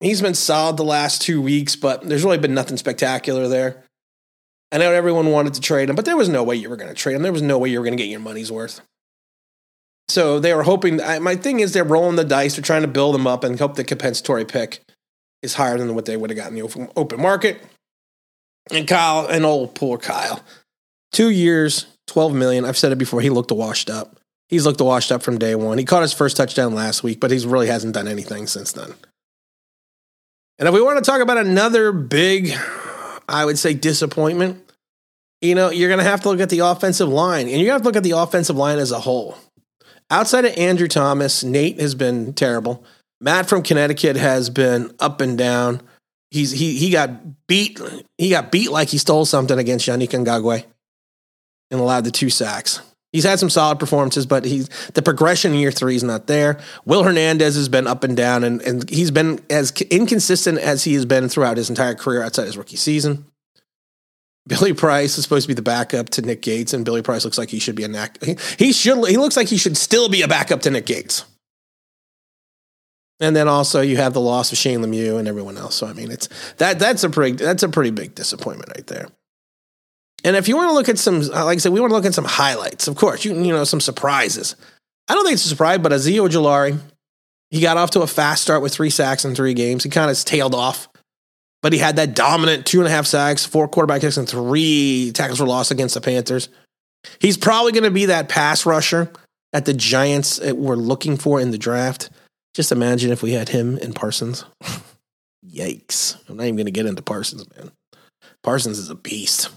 He's 0.00 0.20
been 0.20 0.34
solid 0.34 0.76
the 0.76 0.84
last 0.84 1.22
two 1.22 1.40
weeks, 1.40 1.76
but 1.76 2.02
there's 2.02 2.24
really 2.24 2.38
been 2.38 2.52
nothing 2.52 2.76
spectacular 2.76 3.48
there. 3.48 3.84
I 4.70 4.78
know 4.78 4.92
everyone 4.92 5.30
wanted 5.30 5.54
to 5.54 5.60
trade 5.60 5.88
him, 5.88 5.96
but 5.96 6.04
there 6.04 6.16
was 6.16 6.28
no 6.28 6.42
way 6.42 6.56
you 6.56 6.68
were 6.68 6.76
going 6.76 6.88
to 6.88 6.94
trade 6.94 7.14
him. 7.14 7.22
There 7.22 7.32
was 7.32 7.40
no 7.40 7.56
way 7.56 7.70
you 7.70 7.78
were 7.78 7.84
going 7.84 7.96
to 7.96 8.02
get 8.02 8.10
your 8.10 8.20
money's 8.20 8.52
worth. 8.52 8.80
So 10.08 10.38
they 10.38 10.52
were 10.52 10.64
hoping. 10.64 10.98
My 10.98 11.36
thing 11.36 11.60
is, 11.60 11.72
they're 11.72 11.84
rolling 11.84 12.16
the 12.16 12.24
dice. 12.24 12.56
They're 12.56 12.62
trying 12.62 12.82
to 12.82 12.88
build 12.88 13.14
him 13.14 13.26
up 13.26 13.44
and 13.44 13.58
hope 13.58 13.76
the 13.76 13.84
compensatory 13.84 14.44
pick 14.44 14.82
is 15.42 15.54
higher 15.54 15.78
than 15.78 15.94
what 15.94 16.04
they 16.04 16.16
would 16.16 16.30
have 16.30 16.36
gotten 16.36 16.58
in 16.58 16.66
the 16.66 16.90
open 16.96 17.20
market. 17.20 17.62
And 18.70 18.86
Kyle, 18.86 19.26
and 19.26 19.44
old 19.44 19.74
poor 19.74 19.96
Kyle, 19.98 20.42
two 21.12 21.30
years, 21.30 21.86
12 22.06 22.34
million. 22.34 22.64
I've 22.64 22.78
said 22.78 22.92
it 22.92 22.98
before. 22.98 23.20
He 23.20 23.30
looked 23.30 23.52
washed 23.52 23.90
up. 23.90 24.16
He's 24.48 24.64
looked 24.64 24.80
washed 24.80 25.10
up 25.10 25.22
from 25.22 25.38
day 25.38 25.54
one. 25.54 25.78
He 25.78 25.84
caught 25.84 26.02
his 26.02 26.12
first 26.12 26.36
touchdown 26.36 26.74
last 26.74 27.02
week, 27.02 27.18
but 27.20 27.30
he 27.30 27.38
really 27.44 27.66
hasn't 27.66 27.94
done 27.94 28.06
anything 28.06 28.46
since 28.46 28.72
then. 28.72 28.94
And 30.58 30.68
if 30.68 30.74
we 30.74 30.80
want 30.80 31.04
to 31.04 31.10
talk 31.10 31.20
about 31.20 31.38
another 31.38 31.92
big, 31.92 32.54
I 33.28 33.44
would 33.44 33.58
say, 33.58 33.74
disappointment, 33.74 34.62
you 35.42 35.54
know, 35.54 35.70
you're 35.70 35.88
going 35.88 35.98
to 35.98 36.04
have 36.04 36.22
to 36.22 36.30
look 36.30 36.40
at 36.40 36.48
the 36.48 36.60
offensive 36.60 37.08
line, 37.08 37.48
and 37.48 37.60
you 37.60 37.70
have 37.72 37.82
to 37.82 37.86
look 37.86 37.96
at 37.96 38.04
the 38.04 38.12
offensive 38.12 38.56
line 38.56 38.78
as 38.78 38.92
a 38.92 39.00
whole. 39.00 39.36
Outside 40.10 40.44
of 40.44 40.56
Andrew 40.56 40.88
Thomas, 40.88 41.42
Nate 41.42 41.80
has 41.80 41.94
been 41.94 42.32
terrible. 42.32 42.84
Matt 43.20 43.48
from 43.48 43.62
Connecticut 43.62 44.16
has 44.16 44.48
been 44.48 44.94
up 45.00 45.20
and 45.20 45.36
down. 45.36 45.82
He's 46.30 46.52
he 46.52 46.76
he 46.76 46.90
got 46.90 47.46
beat. 47.46 47.80
He 48.18 48.30
got 48.30 48.52
beat 48.52 48.70
like 48.70 48.88
he 48.88 48.98
stole 48.98 49.24
something 49.24 49.58
against 49.58 49.86
Yannick 49.86 50.10
Ngakoue 50.10 50.64
and 51.70 51.80
allowed 51.80 52.04
the 52.04 52.10
two 52.10 52.30
sacks. 52.30 52.80
He's 53.12 53.24
had 53.24 53.38
some 53.38 53.48
solid 53.48 53.78
performances, 53.78 54.26
but 54.26 54.44
he's 54.44 54.68
the 54.92 55.00
progression 55.00 55.54
in 55.54 55.58
year 55.58 55.70
three 55.72 55.96
is 55.96 56.02
not 56.02 56.26
there. 56.26 56.58
Will 56.84 57.02
Hernandez 57.02 57.54
has 57.54 57.68
been 57.68 57.86
up 57.86 58.04
and 58.04 58.16
down, 58.16 58.44
and, 58.44 58.60
and 58.62 58.88
he's 58.90 59.10
been 59.10 59.40
as 59.48 59.70
inconsistent 59.90 60.58
as 60.58 60.84
he 60.84 60.94
has 60.94 61.06
been 61.06 61.28
throughout 61.28 61.56
his 61.56 61.70
entire 61.70 61.94
career 61.94 62.22
outside 62.22 62.44
his 62.44 62.58
rookie 62.58 62.76
season. 62.76 63.24
Billy 64.46 64.74
Price 64.74 65.16
is 65.18 65.24
supposed 65.24 65.44
to 65.44 65.48
be 65.48 65.54
the 65.54 65.62
backup 65.62 66.10
to 66.10 66.22
Nick 66.22 66.42
Gates, 66.42 66.72
and 66.72 66.84
Billy 66.84 67.02
Price 67.02 67.24
looks 67.24 67.38
like 67.38 67.48
he 67.48 67.58
should 67.58 67.74
be 67.74 67.84
a 67.84 67.88
knack. 67.88 68.22
He, 68.22 68.36
he 68.58 68.72
should. 68.72 69.08
He 69.08 69.16
looks 69.16 69.36
like 69.36 69.48
he 69.48 69.56
should 69.56 69.76
still 69.76 70.08
be 70.08 70.22
a 70.22 70.28
backup 70.28 70.60
to 70.62 70.70
Nick 70.70 70.86
Gates. 70.86 71.24
And 73.18 73.34
then 73.34 73.48
also 73.48 73.80
you 73.80 73.96
have 73.96 74.12
the 74.12 74.20
loss 74.20 74.52
of 74.52 74.58
Shane 74.58 74.80
Lemieux 74.80 75.18
and 75.18 75.26
everyone 75.26 75.56
else. 75.56 75.74
So 75.74 75.86
I 75.86 75.94
mean, 75.94 76.10
it's 76.10 76.28
that 76.58 76.78
that's 76.78 77.02
a 77.02 77.08
pretty 77.08 77.42
that's 77.42 77.62
a 77.62 77.68
pretty 77.68 77.90
big 77.90 78.14
disappointment 78.14 78.72
right 78.76 78.86
there. 78.86 79.08
And 80.24 80.36
if 80.36 80.48
you 80.48 80.56
want 80.56 80.70
to 80.70 80.74
look 80.74 80.88
at 80.88 80.98
some, 80.98 81.20
like 81.20 81.56
I 81.56 81.58
said, 81.58 81.72
we 81.72 81.80
want 81.80 81.90
to 81.90 81.94
look 81.96 82.06
at 82.06 82.14
some 82.14 82.24
highlights. 82.24 82.88
Of 82.88 82.96
course, 82.96 83.24
you 83.24 83.34
you 83.34 83.52
know 83.52 83.64
some 83.64 83.80
surprises. 83.80 84.56
I 85.08 85.14
don't 85.14 85.24
think 85.24 85.34
it's 85.34 85.46
a 85.46 85.48
surprise, 85.48 85.78
but 85.78 85.92
Azeez 85.92 86.18
Ojulari, 86.18 86.78
he 87.50 87.60
got 87.60 87.76
off 87.76 87.90
to 87.92 88.02
a 88.02 88.06
fast 88.06 88.42
start 88.42 88.62
with 88.62 88.74
three 88.74 88.90
sacks 88.90 89.24
in 89.24 89.34
three 89.34 89.54
games. 89.54 89.84
He 89.84 89.90
kind 89.90 90.10
of 90.10 90.24
tailed 90.24 90.54
off, 90.54 90.88
but 91.62 91.72
he 91.72 91.78
had 91.78 91.96
that 91.96 92.14
dominant 92.14 92.66
two 92.66 92.80
and 92.80 92.88
a 92.88 92.90
half 92.90 93.06
sacks, 93.06 93.44
four 93.46 93.68
quarterback 93.68 94.00
kicks, 94.00 94.16
and 94.16 94.28
three 94.28 95.12
tackles 95.14 95.38
for 95.38 95.46
loss 95.46 95.70
against 95.70 95.94
the 95.94 96.00
Panthers. 96.00 96.48
He's 97.20 97.36
probably 97.36 97.72
going 97.72 97.84
to 97.84 97.90
be 97.90 98.06
that 98.06 98.28
pass 98.28 98.66
rusher 98.66 99.12
that 99.52 99.64
the 99.64 99.74
Giants 99.74 100.40
uh, 100.40 100.54
were 100.54 100.76
looking 100.76 101.16
for 101.16 101.40
in 101.40 101.50
the 101.50 101.58
draft. 101.58 102.10
Just 102.54 102.72
imagine 102.72 103.12
if 103.12 103.22
we 103.22 103.32
had 103.32 103.48
him 103.48 103.78
and 103.80 103.94
Parsons. 103.94 104.44
Yikes. 105.46 106.16
I'm 106.28 106.36
not 106.36 106.44
even 106.44 106.56
going 106.56 106.66
to 106.66 106.72
get 106.72 106.86
into 106.86 107.02
Parsons, 107.02 107.46
man. 107.56 107.70
Parsons 108.42 108.78
is 108.78 108.90
a 108.90 108.94
beast. 108.94 109.50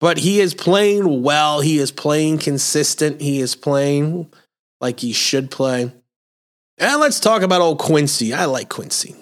But 0.00 0.18
he 0.18 0.40
is 0.40 0.54
playing 0.54 1.22
well. 1.22 1.60
He 1.60 1.78
is 1.78 1.90
playing 1.90 2.38
consistent. 2.38 3.20
He 3.20 3.40
is 3.40 3.54
playing 3.54 4.32
like 4.80 5.00
he 5.00 5.12
should 5.12 5.50
play. 5.50 5.92
And 6.78 7.00
let's 7.00 7.18
talk 7.18 7.42
about 7.42 7.60
old 7.60 7.78
Quincy. 7.78 8.32
I 8.32 8.44
like 8.44 8.68
Quincy. 8.68 9.16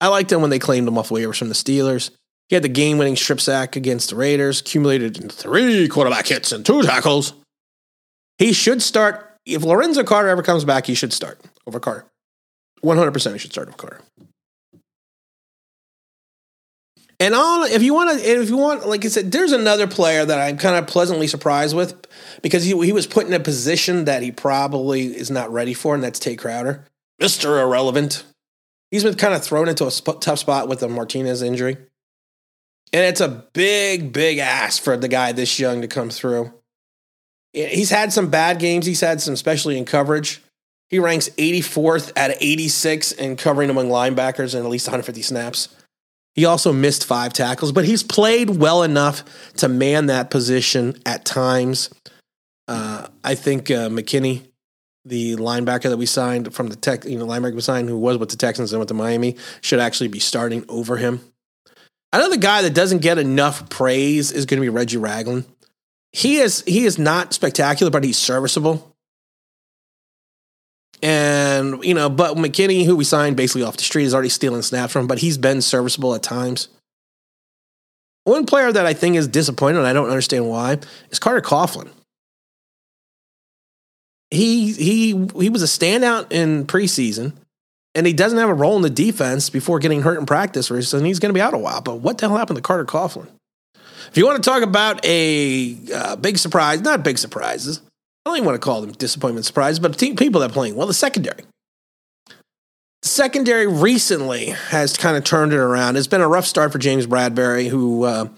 I 0.00 0.08
liked 0.08 0.32
him 0.32 0.40
when 0.40 0.50
they 0.50 0.58
claimed 0.58 0.88
him 0.88 0.98
off 0.98 1.10
waivers 1.10 1.38
from 1.38 1.48
the 1.48 1.54
Steelers. 1.54 2.10
He 2.48 2.56
had 2.56 2.64
the 2.64 2.68
game 2.68 2.98
winning 2.98 3.16
strip 3.16 3.40
sack 3.40 3.76
against 3.76 4.10
the 4.10 4.16
Raiders, 4.16 4.60
accumulated 4.60 5.20
in 5.20 5.28
three 5.28 5.86
quarterback 5.86 6.26
hits 6.26 6.50
and 6.50 6.64
two 6.64 6.82
tackles. 6.82 7.34
He 8.38 8.52
should 8.52 8.82
start. 8.82 9.24
If 9.44 9.62
Lorenzo 9.62 10.02
Carter 10.02 10.28
ever 10.28 10.42
comes 10.42 10.64
back, 10.64 10.86
he 10.86 10.94
should 10.94 11.12
start 11.12 11.40
over 11.66 11.78
Carter. 11.78 12.06
100% 12.82 13.32
he 13.32 13.38
should 13.38 13.52
start 13.52 13.68
over 13.68 13.76
Carter. 13.76 14.00
And 17.20 17.34
on, 17.34 17.68
if 17.70 17.82
you 17.82 17.94
want 17.94 18.18
to, 18.18 18.24
if 18.24 18.48
you 18.48 18.56
want, 18.56 18.86
like 18.86 19.04
I 19.04 19.08
said, 19.08 19.32
there's 19.32 19.50
another 19.50 19.88
player 19.88 20.24
that 20.24 20.38
I'm 20.38 20.56
kind 20.56 20.76
of 20.76 20.86
pleasantly 20.86 21.26
surprised 21.26 21.74
with 21.74 22.06
because 22.42 22.64
he, 22.64 22.70
he 22.84 22.92
was 22.92 23.08
put 23.08 23.26
in 23.26 23.32
a 23.32 23.40
position 23.40 24.04
that 24.04 24.22
he 24.22 24.30
probably 24.30 25.06
is 25.06 25.30
not 25.30 25.52
ready 25.52 25.74
for, 25.74 25.94
and 25.94 26.04
that's 26.04 26.20
Tae 26.20 26.36
Crowder, 26.36 26.84
Mr. 27.20 27.60
Irrelevant. 27.60 28.22
He's 28.92 29.02
been 29.02 29.16
kind 29.16 29.34
of 29.34 29.42
thrown 29.42 29.68
into 29.68 29.86
a 29.86 29.90
sp- 29.90 30.20
tough 30.20 30.38
spot 30.38 30.68
with 30.68 30.80
the 30.80 30.88
Martinez 30.88 31.42
injury. 31.42 31.76
And 32.92 33.04
it's 33.04 33.20
a 33.20 33.44
big, 33.52 34.12
big 34.12 34.38
ask 34.38 34.82
for 34.82 34.96
the 34.96 35.08
guy 35.08 35.32
this 35.32 35.58
young 35.58 35.82
to 35.82 35.88
come 35.88 36.10
through. 36.10 36.54
He's 37.52 37.90
had 37.90 38.12
some 38.12 38.30
bad 38.30 38.60
games. 38.60 38.86
He's 38.86 39.00
had 39.00 39.20
some, 39.20 39.34
especially 39.34 39.76
in 39.76 39.84
coverage. 39.84 40.42
He 40.88 40.98
ranks 40.98 41.28
84th 41.30 42.16
out 42.16 42.30
of 42.30 42.36
86 42.40 43.12
in 43.12 43.36
covering 43.36 43.68
among 43.68 43.88
linebackers 43.88 44.54
in 44.54 44.64
at 44.64 44.70
least 44.70 44.86
150 44.86 45.20
snaps. 45.20 45.68
He 46.38 46.44
also 46.44 46.72
missed 46.72 47.04
five 47.04 47.32
tackles, 47.32 47.72
but 47.72 47.84
he's 47.84 48.04
played 48.04 48.48
well 48.48 48.84
enough 48.84 49.24
to 49.56 49.68
man 49.68 50.06
that 50.06 50.30
position 50.30 50.94
at 51.04 51.24
times. 51.24 51.90
Uh, 52.68 53.08
I 53.24 53.34
think 53.34 53.72
uh, 53.72 53.88
McKinney, 53.88 54.44
the 55.04 55.34
linebacker 55.34 55.90
that 55.90 55.96
we 55.96 56.06
signed 56.06 56.54
from 56.54 56.68
the 56.68 56.76
tech, 56.76 57.04
you 57.04 57.18
know, 57.18 57.26
linebacker 57.26 57.56
we 57.56 57.60
signed 57.60 57.88
who 57.88 57.98
was 57.98 58.18
with 58.18 58.28
the 58.28 58.36
Texans 58.36 58.72
and 58.72 58.78
went 58.78 58.86
to 58.86 58.94
Miami, 58.94 59.34
should 59.62 59.80
actually 59.80 60.06
be 60.06 60.20
starting 60.20 60.64
over 60.68 60.96
him. 60.96 61.20
Another 62.12 62.36
guy 62.36 62.62
that 62.62 62.72
doesn't 62.72 63.02
get 63.02 63.18
enough 63.18 63.68
praise 63.68 64.30
is 64.30 64.46
going 64.46 64.60
to 64.60 64.64
be 64.64 64.68
Reggie 64.68 64.96
Ragland. 64.96 65.44
He 66.12 66.36
is 66.36 66.62
he 66.68 66.84
is 66.84 67.00
not 67.00 67.34
spectacular, 67.34 67.90
but 67.90 68.04
he's 68.04 68.16
serviceable. 68.16 68.94
And 71.02 71.84
you 71.84 71.94
know, 71.94 72.08
but 72.08 72.36
McKinney, 72.36 72.84
who 72.84 72.96
we 72.96 73.04
signed 73.04 73.36
basically 73.36 73.62
off 73.62 73.76
the 73.76 73.84
street, 73.84 74.04
is 74.04 74.14
already 74.14 74.28
stealing 74.28 74.62
snaps 74.62 74.92
from 74.92 75.06
but 75.06 75.18
he's 75.18 75.38
been 75.38 75.62
serviceable 75.62 76.14
at 76.14 76.22
times. 76.22 76.68
One 78.24 78.46
player 78.46 78.70
that 78.70 78.84
I 78.84 78.94
think 78.94 79.16
is 79.16 79.28
disappointed, 79.28 79.78
and 79.78 79.86
I 79.86 79.92
don't 79.92 80.08
understand 80.08 80.48
why, 80.48 80.78
is 81.10 81.18
Carter 81.18 81.40
Coughlin. 81.40 81.88
He 84.30 84.72
he 84.72 85.26
he 85.38 85.48
was 85.48 85.62
a 85.62 85.66
standout 85.66 86.32
in 86.32 86.66
preseason 86.66 87.32
and 87.94 88.06
he 88.06 88.12
doesn't 88.12 88.38
have 88.38 88.48
a 88.48 88.54
role 88.54 88.76
in 88.76 88.82
the 88.82 88.90
defense 88.90 89.50
before 89.50 89.80
getting 89.80 90.02
hurt 90.02 90.18
in 90.18 90.26
practice, 90.26 90.70
and 90.70 91.04
he's 91.04 91.18
going 91.18 91.30
to 91.30 91.34
be 91.34 91.40
out 91.40 91.52
a 91.52 91.58
while. 91.58 91.80
But 91.80 91.96
what 91.96 92.18
the 92.18 92.28
hell 92.28 92.36
happened 92.36 92.56
to 92.56 92.62
Carter 92.62 92.84
Coughlin? 92.84 93.26
If 93.74 94.16
you 94.16 94.24
want 94.24 94.42
to 94.42 94.48
talk 94.48 94.62
about 94.62 95.04
a 95.04 95.76
uh, 95.92 96.16
big 96.16 96.38
surprise, 96.38 96.80
not 96.80 97.02
big 97.02 97.18
surprises, 97.18 97.80
I 98.24 98.30
don't 98.30 98.36
even 98.36 98.46
want 98.46 98.60
to 98.60 98.64
call 98.64 98.80
them 98.80 98.92
disappointment 98.92 99.46
surprises, 99.46 99.78
but 99.78 99.98
people 99.98 100.40
that 100.40 100.50
are 100.50 100.52
playing 100.52 100.74
well, 100.74 100.86
the 100.86 100.94
secondary. 100.94 101.44
Secondary 103.02 103.66
recently 103.66 104.46
has 104.46 104.96
kind 104.96 105.16
of 105.16 105.24
turned 105.24 105.52
it 105.52 105.58
around. 105.58 105.96
It's 105.96 106.08
been 106.08 106.20
a 106.20 106.28
rough 106.28 106.46
start 106.46 106.72
for 106.72 106.78
James 106.78 107.06
Bradberry, 107.06 107.68
who 107.68 108.04
uh, 108.04 108.28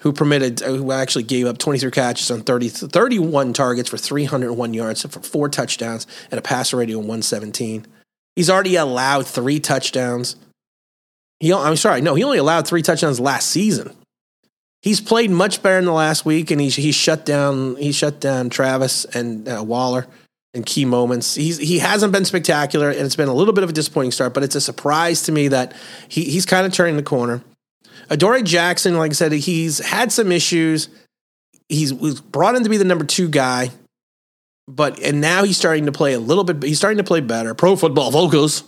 who 0.00 0.12
permitted, 0.12 0.62
uh, 0.62 0.68
who 0.72 0.92
actually 0.92 1.22
gave 1.22 1.46
up 1.46 1.58
23 1.58 1.90
catches 1.90 2.30
on 2.30 2.42
30, 2.42 2.68
31 2.68 3.52
targets 3.52 3.88
for 3.88 3.98
301 3.98 4.74
yards, 4.74 5.02
for 5.02 5.20
four 5.20 5.48
touchdowns, 5.48 6.06
and 6.30 6.38
a 6.38 6.42
passer 6.42 6.76
rating 6.76 6.96
of 6.96 7.00
117. 7.00 7.86
He's 8.34 8.50
already 8.50 8.76
allowed 8.76 9.26
three 9.26 9.60
touchdowns. 9.60 10.36
He, 11.38 11.52
I'm 11.52 11.76
sorry, 11.76 12.00
no, 12.00 12.14
he 12.14 12.24
only 12.24 12.38
allowed 12.38 12.66
three 12.66 12.82
touchdowns 12.82 13.20
last 13.20 13.48
season. 13.48 13.94
He's 14.82 15.00
played 15.00 15.30
much 15.30 15.62
better 15.62 15.78
in 15.78 15.84
the 15.84 15.92
last 15.92 16.24
week, 16.24 16.50
and 16.50 16.60
he's 16.60 16.76
he 16.76 16.92
shut 16.92 17.26
down 17.26 17.76
he 17.76 17.92
shut 17.92 18.20
down 18.20 18.50
Travis 18.50 19.04
and 19.04 19.48
uh, 19.48 19.62
Waller 19.62 20.06
in 20.54 20.64
key 20.64 20.84
moments. 20.84 21.34
He's 21.34 21.58
he 21.58 21.78
hasn't 21.78 22.12
been 22.12 22.24
spectacular, 22.24 22.90
and 22.90 23.00
it's 23.00 23.16
been 23.16 23.28
a 23.28 23.34
little 23.34 23.52
bit 23.54 23.64
of 23.64 23.70
a 23.70 23.74
disappointing 23.74 24.12
start. 24.12 24.32
But 24.34 24.42
it's 24.42 24.54
a 24.54 24.60
surprise 24.60 25.22
to 25.24 25.32
me 25.32 25.48
that 25.48 25.74
he 26.08 26.24
he's 26.24 26.46
kind 26.46 26.66
of 26.66 26.72
turning 26.72 26.96
the 26.96 27.02
corner. 27.02 27.42
Adoree 28.08 28.42
Jackson, 28.42 28.96
like 28.96 29.10
I 29.10 29.14
said, 29.14 29.32
he's 29.32 29.78
had 29.78 30.12
some 30.12 30.32
issues. 30.32 30.88
He's 31.68 31.92
was 31.92 32.20
brought 32.20 32.56
in 32.56 32.64
to 32.64 32.70
be 32.70 32.76
the 32.76 32.84
number 32.84 33.04
two 33.04 33.28
guy 33.28 33.70
but 34.70 35.00
and 35.00 35.20
now 35.20 35.42
he's 35.42 35.56
starting 35.56 35.86
to 35.86 35.92
play 35.92 36.14
a 36.14 36.20
little 36.20 36.44
bit. 36.44 36.62
He's 36.62 36.78
starting 36.78 36.98
to 36.98 37.04
play 37.04 37.20
better. 37.20 37.54
Pro 37.54 37.76
Football 37.76 38.12
Focus 38.12 38.62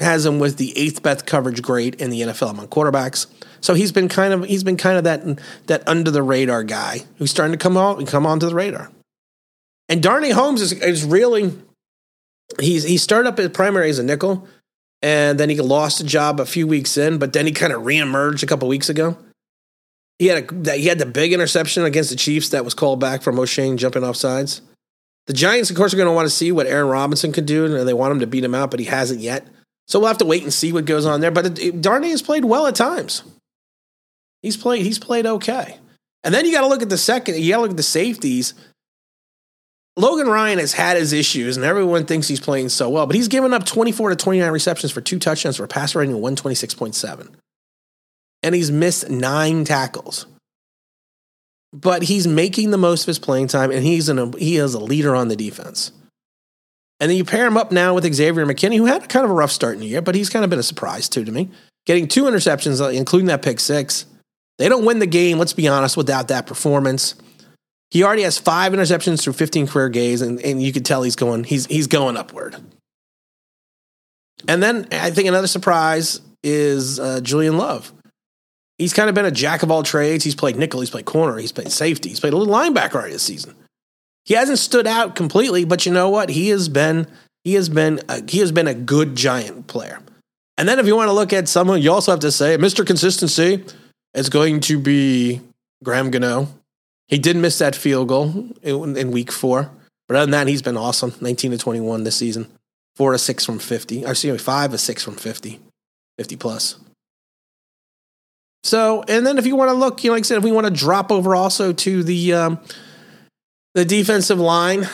has 0.00 0.24
him 0.24 0.38
with 0.38 0.56
the 0.56 0.76
eighth 0.78 1.02
best 1.02 1.26
coverage 1.26 1.62
grade 1.62 1.96
in 1.96 2.10
the 2.10 2.20
NFL 2.22 2.50
among 2.50 2.68
quarterbacks. 2.68 3.26
So 3.60 3.74
he's 3.74 3.92
been 3.92 4.08
kind 4.08 4.32
of 4.32 4.44
he's 4.44 4.64
been 4.64 4.76
kind 4.76 4.98
of 4.98 5.04
that 5.04 5.40
that 5.66 5.86
under 5.88 6.10
the 6.10 6.22
radar 6.22 6.62
guy 6.62 7.00
who's 7.16 7.30
starting 7.30 7.52
to 7.52 7.62
come 7.62 7.76
out 7.76 7.98
and 7.98 8.06
come 8.06 8.26
onto 8.26 8.48
the 8.48 8.54
radar. 8.54 8.90
And 9.88 10.02
Darnay 10.02 10.30
Holmes 10.30 10.60
is, 10.60 10.72
is 10.72 11.04
really 11.04 11.52
he's 12.60 12.84
he 12.84 12.96
started 12.96 13.28
up 13.28 13.38
at 13.38 13.52
primary 13.52 13.90
as 13.90 13.98
a 13.98 14.04
nickel, 14.04 14.46
and 15.02 15.38
then 15.40 15.50
he 15.50 15.60
lost 15.60 16.00
a 16.00 16.04
job 16.04 16.40
a 16.40 16.46
few 16.46 16.66
weeks 16.66 16.96
in, 16.96 17.18
but 17.18 17.32
then 17.32 17.46
he 17.46 17.52
kind 17.52 17.72
of 17.72 17.82
reemerged 17.82 18.42
a 18.42 18.46
couple 18.46 18.68
weeks 18.68 18.88
ago. 18.88 19.16
He 20.18 20.26
had 20.26 20.50
a, 20.50 20.72
he 20.76 20.86
had 20.86 20.98
the 20.98 21.06
big 21.06 21.32
interception 21.32 21.84
against 21.84 22.10
the 22.10 22.16
Chiefs 22.16 22.48
that 22.50 22.64
was 22.64 22.74
called 22.74 23.00
back 23.00 23.22
from 23.22 23.36
Oshane 23.36 23.76
jumping 23.76 24.02
off 24.04 24.16
sides. 24.16 24.62
The 25.26 25.32
Giants, 25.32 25.70
of 25.70 25.76
course, 25.76 25.92
are 25.92 25.96
going 25.96 26.08
to 26.08 26.14
want 26.14 26.26
to 26.26 26.34
see 26.34 26.50
what 26.52 26.66
Aaron 26.66 26.88
Robinson 26.88 27.32
could 27.32 27.46
do, 27.46 27.66
and 27.66 27.86
they 27.86 27.94
want 27.94 28.12
him 28.12 28.20
to 28.20 28.26
beat 28.26 28.42
him 28.42 28.54
out, 28.54 28.70
but 28.70 28.80
he 28.80 28.86
hasn't 28.86 29.20
yet. 29.20 29.46
So 29.88 29.98
we'll 29.98 30.08
have 30.08 30.18
to 30.18 30.26
wait 30.26 30.42
and 30.42 30.52
see 30.52 30.72
what 30.72 30.84
goes 30.84 31.06
on 31.06 31.20
there. 31.20 31.30
But 31.30 31.58
Darnay 31.80 32.10
has 32.10 32.22
played 32.22 32.44
well 32.44 32.66
at 32.66 32.74
times. 32.74 33.22
He's 34.42 34.56
played. 34.56 34.84
He's 34.84 34.98
played 34.98 35.26
okay. 35.26 35.78
And 36.22 36.34
then 36.34 36.44
you 36.44 36.52
got 36.52 36.60
to 36.60 36.66
look 36.66 36.82
at 36.82 36.90
the 36.90 36.98
second. 36.98 37.36
You 37.36 37.52
got 37.52 37.56
to 37.56 37.62
look 37.62 37.70
at 37.72 37.76
the 37.76 37.82
safeties. 37.82 38.54
Logan 39.96 40.28
Ryan 40.28 40.58
has 40.58 40.72
had 40.72 40.96
his 40.96 41.12
issues, 41.12 41.56
and 41.56 41.66
everyone 41.66 42.04
thinks 42.04 42.28
he's 42.28 42.38
playing 42.38 42.68
so 42.68 42.88
well, 42.88 43.06
but 43.06 43.16
he's 43.16 43.26
given 43.26 43.52
up 43.52 43.64
24 43.64 44.10
to 44.10 44.16
29 44.16 44.52
receptions 44.52 44.92
for 44.92 45.00
two 45.00 45.18
touchdowns 45.18 45.56
for 45.56 45.64
a 45.64 45.68
passer 45.68 45.98
rating 45.98 46.14
of 46.14 46.20
126.7 46.20 47.34
and 48.42 48.54
he's 48.54 48.70
missed 48.70 49.10
nine 49.10 49.64
tackles. 49.64 50.26
But 51.72 52.02
he's 52.02 52.26
making 52.26 52.70
the 52.70 52.78
most 52.78 53.02
of 53.02 53.08
his 53.08 53.18
playing 53.18 53.48
time, 53.48 53.70
and 53.70 53.84
he's 53.84 54.08
an, 54.08 54.32
he 54.38 54.56
is 54.56 54.74
a 54.74 54.80
leader 54.80 55.14
on 55.14 55.28
the 55.28 55.36
defense. 55.36 55.92
And 57.00 57.10
then 57.10 57.16
you 57.16 57.24
pair 57.24 57.46
him 57.46 57.56
up 57.56 57.70
now 57.70 57.94
with 57.94 58.12
Xavier 58.12 58.44
McKinney, 58.44 58.76
who 58.76 58.86
had 58.86 59.08
kind 59.08 59.24
of 59.24 59.30
a 59.30 59.34
rough 59.34 59.52
start 59.52 59.74
in 59.74 59.80
the 59.80 59.86
year, 59.86 60.02
but 60.02 60.14
he's 60.14 60.28
kind 60.28 60.44
of 60.44 60.50
been 60.50 60.58
a 60.58 60.64
surprise 60.64 61.08
too 61.08 61.24
to 61.24 61.32
me. 61.32 61.48
Getting 61.86 62.08
two 62.08 62.24
interceptions, 62.24 62.80
uh, 62.80 62.88
including 62.88 63.28
that 63.28 63.42
pick 63.42 63.60
six. 63.60 64.06
They 64.58 64.68
don't 64.68 64.84
win 64.84 64.98
the 64.98 65.06
game, 65.06 65.38
let's 65.38 65.52
be 65.52 65.68
honest, 65.68 65.96
without 65.96 66.28
that 66.28 66.46
performance. 66.46 67.14
He 67.90 68.02
already 68.02 68.22
has 68.22 68.36
five 68.36 68.72
interceptions 68.72 69.22
through 69.22 69.34
15 69.34 69.68
career 69.68 69.88
games, 69.88 70.20
and, 70.20 70.40
and 70.42 70.62
you 70.62 70.72
can 70.72 70.82
tell 70.82 71.02
he's 71.02 71.16
going, 71.16 71.44
he's 71.44 71.66
he's 71.66 71.86
going 71.86 72.16
upward. 72.16 72.56
And 74.46 74.62
then 74.62 74.88
I 74.92 75.10
think 75.10 75.28
another 75.28 75.46
surprise 75.46 76.20
is 76.42 77.00
uh, 77.00 77.20
Julian 77.20 77.56
Love 77.56 77.92
he's 78.78 78.92
kind 78.92 79.08
of 79.08 79.14
been 79.14 79.26
a 79.26 79.30
jack 79.30 79.62
of 79.62 79.70
all 79.70 79.82
trades. 79.82 80.24
He's 80.24 80.34
played 80.34 80.56
nickel, 80.56 80.80
he's 80.80 80.90
played 80.90 81.04
corner, 81.04 81.36
he's 81.36 81.52
played 81.52 81.70
safety, 81.70 82.08
he's 82.08 82.20
played 82.20 82.32
a 82.32 82.36
little 82.36 82.54
linebacker 82.54 82.94
already 82.94 83.12
this 83.12 83.22
season. 83.22 83.54
He 84.28 84.34
hasn't 84.34 84.58
stood 84.58 84.86
out 84.86 85.16
completely, 85.16 85.64
but 85.64 85.86
you 85.86 85.92
know 85.92 86.10
what? 86.10 86.28
He 86.28 86.50
has 86.50 86.68
been 86.68 87.06
he 87.44 87.54
has 87.54 87.70
been 87.70 87.98
a, 88.10 88.22
he 88.30 88.40
has 88.40 88.52
been 88.52 88.68
a 88.68 88.74
good 88.74 89.16
giant 89.16 89.68
player. 89.68 90.00
And 90.58 90.68
then 90.68 90.78
if 90.78 90.84
you 90.86 90.94
want 90.94 91.08
to 91.08 91.14
look 91.14 91.32
at 91.32 91.48
someone, 91.48 91.80
you 91.80 91.90
also 91.90 92.12
have 92.12 92.20
to 92.20 92.30
say 92.30 92.58
Mr. 92.58 92.86
Consistency 92.86 93.64
is 94.12 94.28
going 94.28 94.60
to 94.60 94.78
be 94.78 95.40
Graham 95.82 96.10
Gano. 96.10 96.48
He 97.06 97.18
did 97.18 97.36
miss 97.36 97.56
that 97.60 97.74
field 97.74 98.08
goal 98.08 98.50
in, 98.62 98.98
in 98.98 99.12
week 99.12 99.32
four, 99.32 99.70
but 100.06 100.16
other 100.16 100.26
than 100.26 100.32
that, 100.32 100.46
he's 100.46 100.60
been 100.60 100.76
awesome. 100.76 101.14
19 101.22 101.52
to 101.52 101.58
21 101.58 102.04
this 102.04 102.16
season, 102.16 102.48
four 102.96 103.12
to 103.12 103.18
six 103.18 103.46
from 103.46 103.58
50. 103.58 104.04
Or 104.04 104.10
excuse 104.10 104.32
me, 104.32 104.36
five 104.36 104.72
to 104.72 104.78
six 104.78 105.02
from 105.02 105.14
50, 105.14 105.58
50 106.18 106.36
plus. 106.36 106.76
So, 108.62 109.04
and 109.08 109.26
then 109.26 109.38
if 109.38 109.46
you 109.46 109.56
want 109.56 109.70
to 109.70 109.74
look, 109.74 110.04
you 110.04 110.10
know, 110.10 110.16
like 110.16 110.24
I 110.24 110.26
said, 110.26 110.36
if 110.36 110.44
we 110.44 110.52
want 110.52 110.66
to 110.66 110.72
drop 110.72 111.10
over 111.10 111.34
also 111.34 111.72
to 111.72 112.02
the 112.02 112.34
um, 112.34 112.60
the 113.78 113.84
defensive 113.84 114.40
line, 114.40 114.88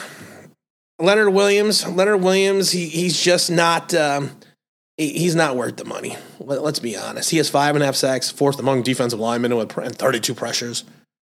Leonard 0.99 1.33
Williams, 1.33 1.89
Leonard 1.89 2.21
Williams, 2.21 2.71
he, 2.71 2.87
he's 2.87 3.19
just 3.19 3.51
not 3.51 3.95
um, 3.95 4.31
he, 4.99 5.09
he's 5.09 5.35
not 5.35 5.57
worth 5.57 5.79
the 5.79 5.87
money. 5.87 6.19
Let, 6.39 6.59
us 6.59 6.81
be 6.81 6.95
honest. 6.95 7.31
He 7.31 7.39
has 7.39 7.49
five 7.49 7.77
and 7.77 7.83
a 7.83 7.87
half 7.87 7.97
sacks, 7.97 8.31
fourth 8.31 8.59
among 8.59 8.83
defensive 8.83 9.19
linemen 9.19 9.53
and 9.53 9.97
32 9.97 10.35
pressures. 10.35 10.85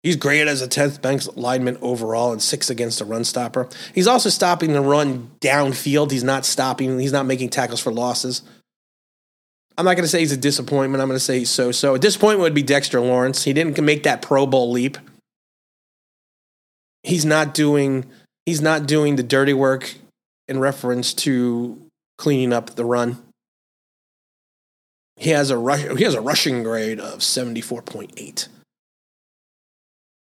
He's 0.03 0.17
great 0.17 0.49
as 0.49 0.61
a 0.61 0.67
10th 0.67 1.01
bank 1.01 1.23
lineman 1.37 1.79
overall 1.83 2.33
and 2.33 2.43
six 2.43 2.69
against 2.69 3.01
a 3.01 3.05
run 3.05 3.23
stopper. 3.23 3.69
He's 3.95 4.09
also 4.09 4.29
stopping 4.29 4.73
the 4.73 4.81
run 4.81 5.31
downfield. 5.41 6.11
He's 6.11 6.25
not 6.25 6.45
stopping, 6.45 6.99
he's 6.99 7.13
not 7.13 7.27
making 7.27 7.51
tackles 7.51 7.79
for 7.79 7.93
losses. 7.93 8.43
I'm 9.79 9.85
not 9.85 9.95
going 9.95 10.03
to 10.03 10.09
say 10.09 10.19
he's 10.19 10.33
a 10.33 10.37
disappointment. 10.37 11.01
I'm 11.01 11.09
going 11.09 11.17
to 11.17 11.25
say 11.25 11.39
he's 11.39 11.51
so 11.51 11.71
so. 11.71 11.95
A 11.95 11.99
disappointment 12.01 12.41
would 12.41 12.55
be 12.55 12.65
Dexter 12.65 13.01
Lawrence. 13.01 13.45
He 13.45 13.53
didn't 13.53 13.81
make 13.85 14.03
that 14.03 14.21
Pro 14.21 14.49
Bowl 14.49 14.73
leap. 14.73 14.99
He's 17.07 17.25
not 17.25 17.55
doing 17.55 18.05
he's 18.47 18.61
not 18.61 18.87
doing 18.87 19.17
the 19.17 19.23
dirty 19.23 19.55
work 19.55 19.95
in 20.49 20.59
reference 20.59 21.15
to 21.15 21.81
cleaning 22.19 22.53
up 22.53 22.75
the 22.75 22.85
run. 22.85 23.23
He 25.17 25.31
has 25.31 25.51
a 25.51 25.57
rush, 25.57 25.83
he 25.97 26.05
has 26.05 26.15
a 26.15 26.21
rushing 26.21 26.63
grade 26.63 27.01
of 27.01 27.21
74.8. 27.21 28.49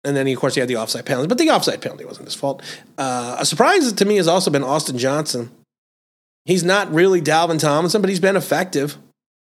And 0.04 0.16
then, 0.16 0.28
he, 0.28 0.34
of 0.34 0.40
course, 0.40 0.54
he 0.54 0.62
had 0.62 0.70
the 0.70 0.78
offside 0.78 1.06
penalty, 1.06 1.28
but 1.28 1.38
the 1.38 1.50
offside 1.50 1.82
penalty 1.82 2.06
wasn't 2.06 2.28
his 2.28 2.36
fault. 2.36 2.62
Uh, 2.98 3.36
a 3.40 3.46
surprise 3.46 3.92
to 3.92 4.06
me 4.06 4.16
has 4.16 4.28
also 4.28 4.50
been 4.50 4.64
Austin 4.64 4.98
Johnson. 4.98 5.52
He's 6.46 6.64
not 6.64 6.94
really 6.94 7.22
Dalvin 7.22 7.60
Tomlinson, 7.60 8.02
but 8.02 8.10
he's 8.10 8.22
been 8.22 8.38
effective. 8.38 8.98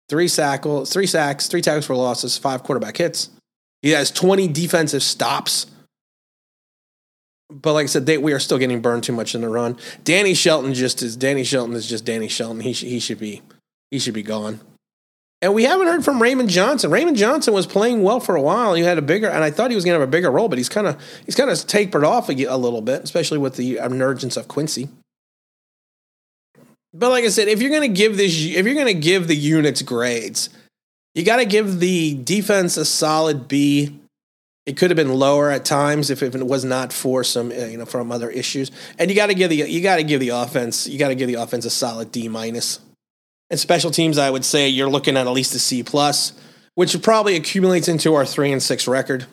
Three 0.10 0.27
sackles, 0.27 0.92
three 0.92 1.06
sacks, 1.06 1.48
three 1.48 1.62
tackles 1.62 1.86
for 1.86 1.96
losses, 1.96 2.38
five 2.38 2.63
quarterback 2.63 2.98
hits. 2.98 3.30
He 3.84 3.92
has 3.92 4.10
20 4.10 4.48
defensive 4.48 5.04
stops. 5.04 5.68
But 7.50 7.74
like 7.74 7.84
I 7.84 7.88
said, 7.88 8.06
they, 8.06 8.18
we 8.18 8.34
are 8.34 8.40
still 8.40 8.58
getting 8.58 8.82
burned 8.82 9.04
too 9.04 9.14
much 9.14 9.36
in 9.36 9.42
the 9.42 9.50
run. 9.50 9.78
Danny 10.04 10.34
Shelton 10.34 10.74
just 10.74 11.02
is 11.02 11.16
Danny 11.16 11.44
Shelton 11.44 11.75
is 11.75 11.88
just 11.88 12.06
Danny 12.06 12.28
Shelton. 12.28 12.62
He 12.62 12.72
he 12.72 13.00
should 13.00 13.20
be 13.20 13.42
he 13.92 14.00
should 14.00 14.14
be 14.14 14.24
gone. 14.24 14.62
And 15.42 15.54
we 15.54 15.64
haven't 15.64 15.88
heard 15.88 16.04
from 16.04 16.22
Raymond 16.22 16.50
Johnson. 16.50 16.90
Raymond 16.90 17.18
Johnson 17.18 17.54
was 17.54 17.68
playing 17.68 18.02
well 18.02 18.20
for 18.20 18.36
a 18.36 18.42
while. 18.42 18.74
He 18.74 18.82
had 18.82 18.98
a 18.98 19.02
bigger, 19.02 19.30
and 19.30 19.44
I 19.44 19.52
thought 19.52 19.70
he 19.70 19.75
was 19.75 19.84
going 19.84 19.94
to 19.94 20.00
have 20.00 20.08
a 20.08 20.12
bigger 20.12 20.32
role, 20.32 20.50
but 20.50 20.58
he's 20.58 20.70
kind 20.70 20.88
of 20.88 21.00
he's 21.25 21.36
kind 21.36 21.50
of 21.52 21.68
tapered 21.68 22.04
off 22.04 22.30
a, 22.30 22.44
a, 22.46 22.58
little 22.58 22.82
bit, 22.82 23.04
especially 23.04 23.38
with 23.38 23.56
the 23.56 23.78
emergence 23.78 24.38
of 24.38 24.48
Quincy. 24.48 24.90
But 26.94 27.10
like 27.10 27.25
I 27.25 27.28
said, 27.28 27.48
if 27.48 27.62
you're 27.62 27.70
going 27.70 27.82
to 27.82 27.96
give 27.96 28.18
this, 28.18 28.34
if 28.34 28.66
you're 28.66 28.74
going 28.74 28.88
to 28.88 28.94
give 28.94 29.28
the 29.28 29.36
units 29.36 29.82
grades, 29.82 30.50
you 31.14 31.24
got 31.24 31.38
to 31.38 31.46
give 31.46 31.80
the 31.80 32.16
defense 32.16 32.78
a 32.78 32.86
solid 32.86 33.48
B. 33.48 34.00
It 34.65 34.77
could 34.77 34.89
have 34.89 34.98
been 34.98 35.13
lower 35.13 35.51
at 35.51 35.63
times 35.63 36.10
if, 36.10 36.24
it 36.24 36.34
was 36.43 36.65
not 36.65 36.91
for 36.91 37.24
some, 37.24 37.51
uh, 37.51 37.65
you 37.65 37.77
know, 37.77 37.86
from 37.86 38.12
other 38.12 38.29
issues. 38.29 38.72
And 38.98 39.12
you 39.12 39.15
got 39.15 39.27
to 39.27 39.36
give 39.36 39.50
the 39.50 39.57
you 39.57 39.81
got 39.81 39.98
to 39.98 40.03
give 40.03 40.19
the 40.19 40.29
offense 40.29 40.88
you 40.88 40.98
got 40.98 41.10
to 41.10 41.15
give 41.15 41.27
the 41.27 41.36
offense 41.36 41.65
a 41.65 41.69
solid 41.69 42.12
D 42.12 42.27
minus. 42.27 42.79
And 43.51 43.60
special 43.60 43.91
teams, 43.91 44.17
I 44.17 44.29
would 44.29 44.43
say 44.43 44.69
you're 44.69 44.89
looking 44.89 45.17
at 45.17 45.27
at 45.27 45.34
least 45.34 45.53
a 45.53 45.60
C 45.60 45.84
plus, 45.84 46.34
which 46.74 47.00
probably 47.03 47.36
accumulates 47.36 47.88
into 47.88 48.15
our 48.15 48.25
three 48.25 48.51
and 48.51 48.62
six 48.62 48.88
record. 48.88 49.27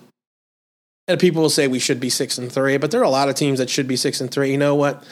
And 1.08 1.18
people 1.18 1.42
will 1.42 1.50
say 1.50 1.66
we 1.66 1.78
should 1.78 1.98
be 1.98 2.10
six 2.10 2.38
and 2.38 2.52
three, 2.52 2.76
but 2.76 2.90
there 2.90 3.00
are 3.00 3.04
a 3.04 3.10
lot 3.10 3.28
of 3.28 3.34
teams 3.34 3.58
that 3.58 3.70
should 3.70 3.88
be 3.88 3.96
six 3.96 4.20
and 4.20 4.30
three. 4.30 4.52
You 4.52 4.58
know 4.58 4.74
what? 4.74 5.02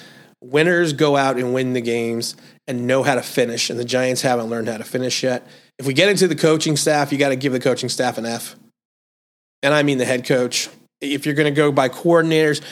Winners 0.42 0.92
go 0.92 1.16
out 1.16 1.36
and 1.36 1.52
win 1.52 1.72
the 1.72 1.80
games 1.80 2.36
and 2.68 2.86
know 2.86 3.02
how 3.02 3.14
to 3.14 3.22
finish, 3.22 3.68
and 3.68 3.78
the 3.78 3.84
Giants 3.84 4.22
haven't 4.22 4.48
learned 4.48 4.68
how 4.68 4.78
to 4.78 4.84
finish 4.84 5.22
yet. 5.22 5.46
If 5.78 5.86
we 5.86 5.92
get 5.92 6.08
into 6.08 6.28
the 6.28 6.36
coaching 6.36 6.76
staff, 6.76 7.10
you 7.10 7.18
got 7.18 7.30
to 7.30 7.36
give 7.36 7.52
the 7.52 7.60
coaching 7.60 7.88
staff 7.88 8.16
an 8.18 8.26
F. 8.26 8.54
And 9.62 9.74
I 9.74 9.82
mean 9.82 9.98
the 9.98 10.04
head 10.04 10.24
coach. 10.24 10.68
If 11.00 11.26
you're 11.26 11.34
going 11.34 11.52
to 11.52 11.56
go 11.56 11.72
by 11.72 11.88
coordinators, 11.88 12.62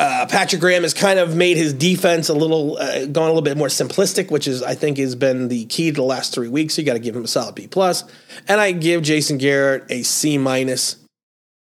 uh, 0.00 0.26
Patrick 0.28 0.60
Graham 0.60 0.82
has 0.82 0.94
kind 0.94 1.18
of 1.18 1.36
made 1.36 1.56
his 1.56 1.72
defense 1.72 2.28
a 2.28 2.34
little, 2.34 2.76
uh, 2.76 3.06
gone 3.06 3.24
a 3.24 3.32
little 3.32 3.42
bit 3.42 3.56
more 3.56 3.68
simplistic, 3.68 4.30
which 4.30 4.48
is 4.48 4.62
I 4.62 4.74
think 4.74 4.98
has 4.98 5.14
been 5.14 5.48
the 5.48 5.64
key 5.66 5.90
to 5.90 5.94
the 5.94 6.02
last 6.02 6.34
three 6.34 6.48
weeks. 6.48 6.74
So 6.74 6.82
you 6.82 6.86
got 6.86 6.94
to 6.94 6.98
give 6.98 7.14
him 7.14 7.24
a 7.24 7.28
solid 7.28 7.54
B 7.54 7.68
plus, 7.68 8.02
and 8.48 8.60
I 8.60 8.72
give 8.72 9.02
Jason 9.02 9.38
Garrett 9.38 9.84
a 9.90 10.02
C 10.02 10.38
minus 10.38 10.96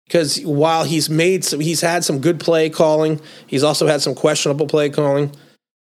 because 0.06 0.40
while 0.40 0.84
he's 0.84 1.10
made 1.10 1.44
some, 1.44 1.60
he's 1.60 1.80
had 1.80 2.04
some 2.04 2.20
good 2.20 2.40
play 2.40 2.70
calling, 2.70 3.20
he's 3.46 3.62
also 3.62 3.86
had 3.86 4.02
some 4.02 4.14
questionable 4.14 4.66
play 4.66 4.90
calling. 4.90 5.32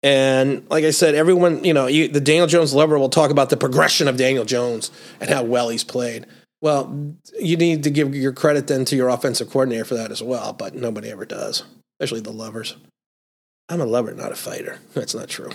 And 0.03 0.69
like 0.69 0.85
I 0.85 0.91
said, 0.91 1.15
everyone, 1.15 1.65
you 1.65 1.73
know, 1.73 1.87
you, 1.87 2.09
the 2.09 2.21
Daniel 2.21 2.47
Jones 2.47 2.75
lover 2.75 2.99
will 2.99 3.09
talk 3.09 3.31
about 3.31 3.49
the 3.49 3.57
progression 3.57 4.07
of 4.07 4.19
Daniel 4.19 4.45
Jones 4.45 4.91
and 5.19 5.31
how 5.31 5.43
well 5.45 5.71
he's 5.71 5.85
played. 5.85 6.27
Well, 6.65 7.15
you 7.39 7.57
need 7.59 7.85
to 7.85 7.91
give 7.91 8.15
your 8.15 8.33
credit 8.33 8.67
then 8.67 8.85
to 8.87 8.97
your 8.97 9.11
offensive 9.11 9.51
coordinator 9.51 9.85
for 9.85 9.95
that 9.95 10.11
as 10.11 10.23
well, 10.23 10.53
but 10.53 10.75
nobody 10.75 11.11
ever 11.11 11.27
does 11.27 11.63
especially 12.01 12.21
the 12.21 12.33
lovers. 12.33 12.77
I'm 13.69 13.81
a 13.81 13.87
lover, 13.87 14.13
not 14.15 14.33
a 14.33 14.37
fighter. 14.37 14.79
That's 14.95 15.15
not 15.15 15.29
true. 15.29 15.51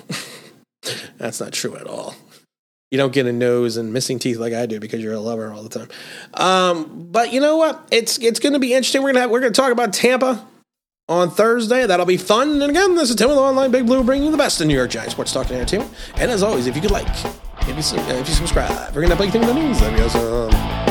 That's 1.18 1.40
not 1.40 1.54
true 1.54 1.76
at 1.76 1.88
all. 1.88 2.16
You 2.92 2.98
don't 2.98 3.14
get 3.14 3.28
a 3.28 3.34
nose 3.34 3.78
and 3.78 3.94
missing 3.94 4.18
teeth 4.18 4.38
like 4.38 4.54
I 4.54 4.66
do 4.66 4.80
because 4.80 5.04
you're 5.04 5.14
a 5.14 5.20
lover 5.20 5.54
all 5.54 5.62
the 5.62 5.70
time. 5.70 5.90
Um, 6.34 7.08
but 7.12 7.32
you 7.32 7.40
know 7.40 7.58
what? 7.58 7.88
It's 7.92 8.18
it's 8.18 8.40
going 8.40 8.54
to 8.54 8.60
be 8.60 8.74
interesting. 8.74 9.04
We're 9.04 9.10
gonna 9.10 9.22
have, 9.22 9.30
we're 9.30 9.42
gonna 9.42 9.52
talk 9.52 9.72
about 9.72 9.94
Tampa 9.94 10.44
on 11.08 11.30
Thursday. 11.30 11.86
That'll 11.86 12.08
be 12.08 12.18
fun. 12.18 12.64
And 12.64 12.72
again, 12.72 12.96
this 12.96 13.12
is 13.12 13.16
Tim 13.16 13.30
with 13.30 13.38
Online 13.38 13.70
Big 13.70 13.86
Blue, 13.86 14.04
bringing 14.04 14.26
you 14.26 14.32
the 14.32 14.38
best 14.38 14.60
in 14.60 14.68
New 14.68 14.76
York 14.76 14.90
Giants 14.90 15.14
sports 15.14 15.32
talk 15.32 15.46
and 15.50 15.58
entertainment. 15.58 15.94
And 16.16 16.32
as 16.32 16.42
always, 16.42 16.66
if 16.66 16.76
you 16.76 16.82
could 16.82 16.90
like, 16.90 17.08
if 17.08 17.68
you, 17.68 18.00
if 18.00 18.28
you 18.28 18.34
subscribe, 18.34 18.96
we're 18.96 19.04
gonna 19.04 19.16
play 19.16 19.30
things 19.30 19.48
in 19.48 19.56
the 19.56 19.62
news. 19.62 19.80
That'd 19.80 19.96
be 19.96 20.04
awesome. 20.04 20.89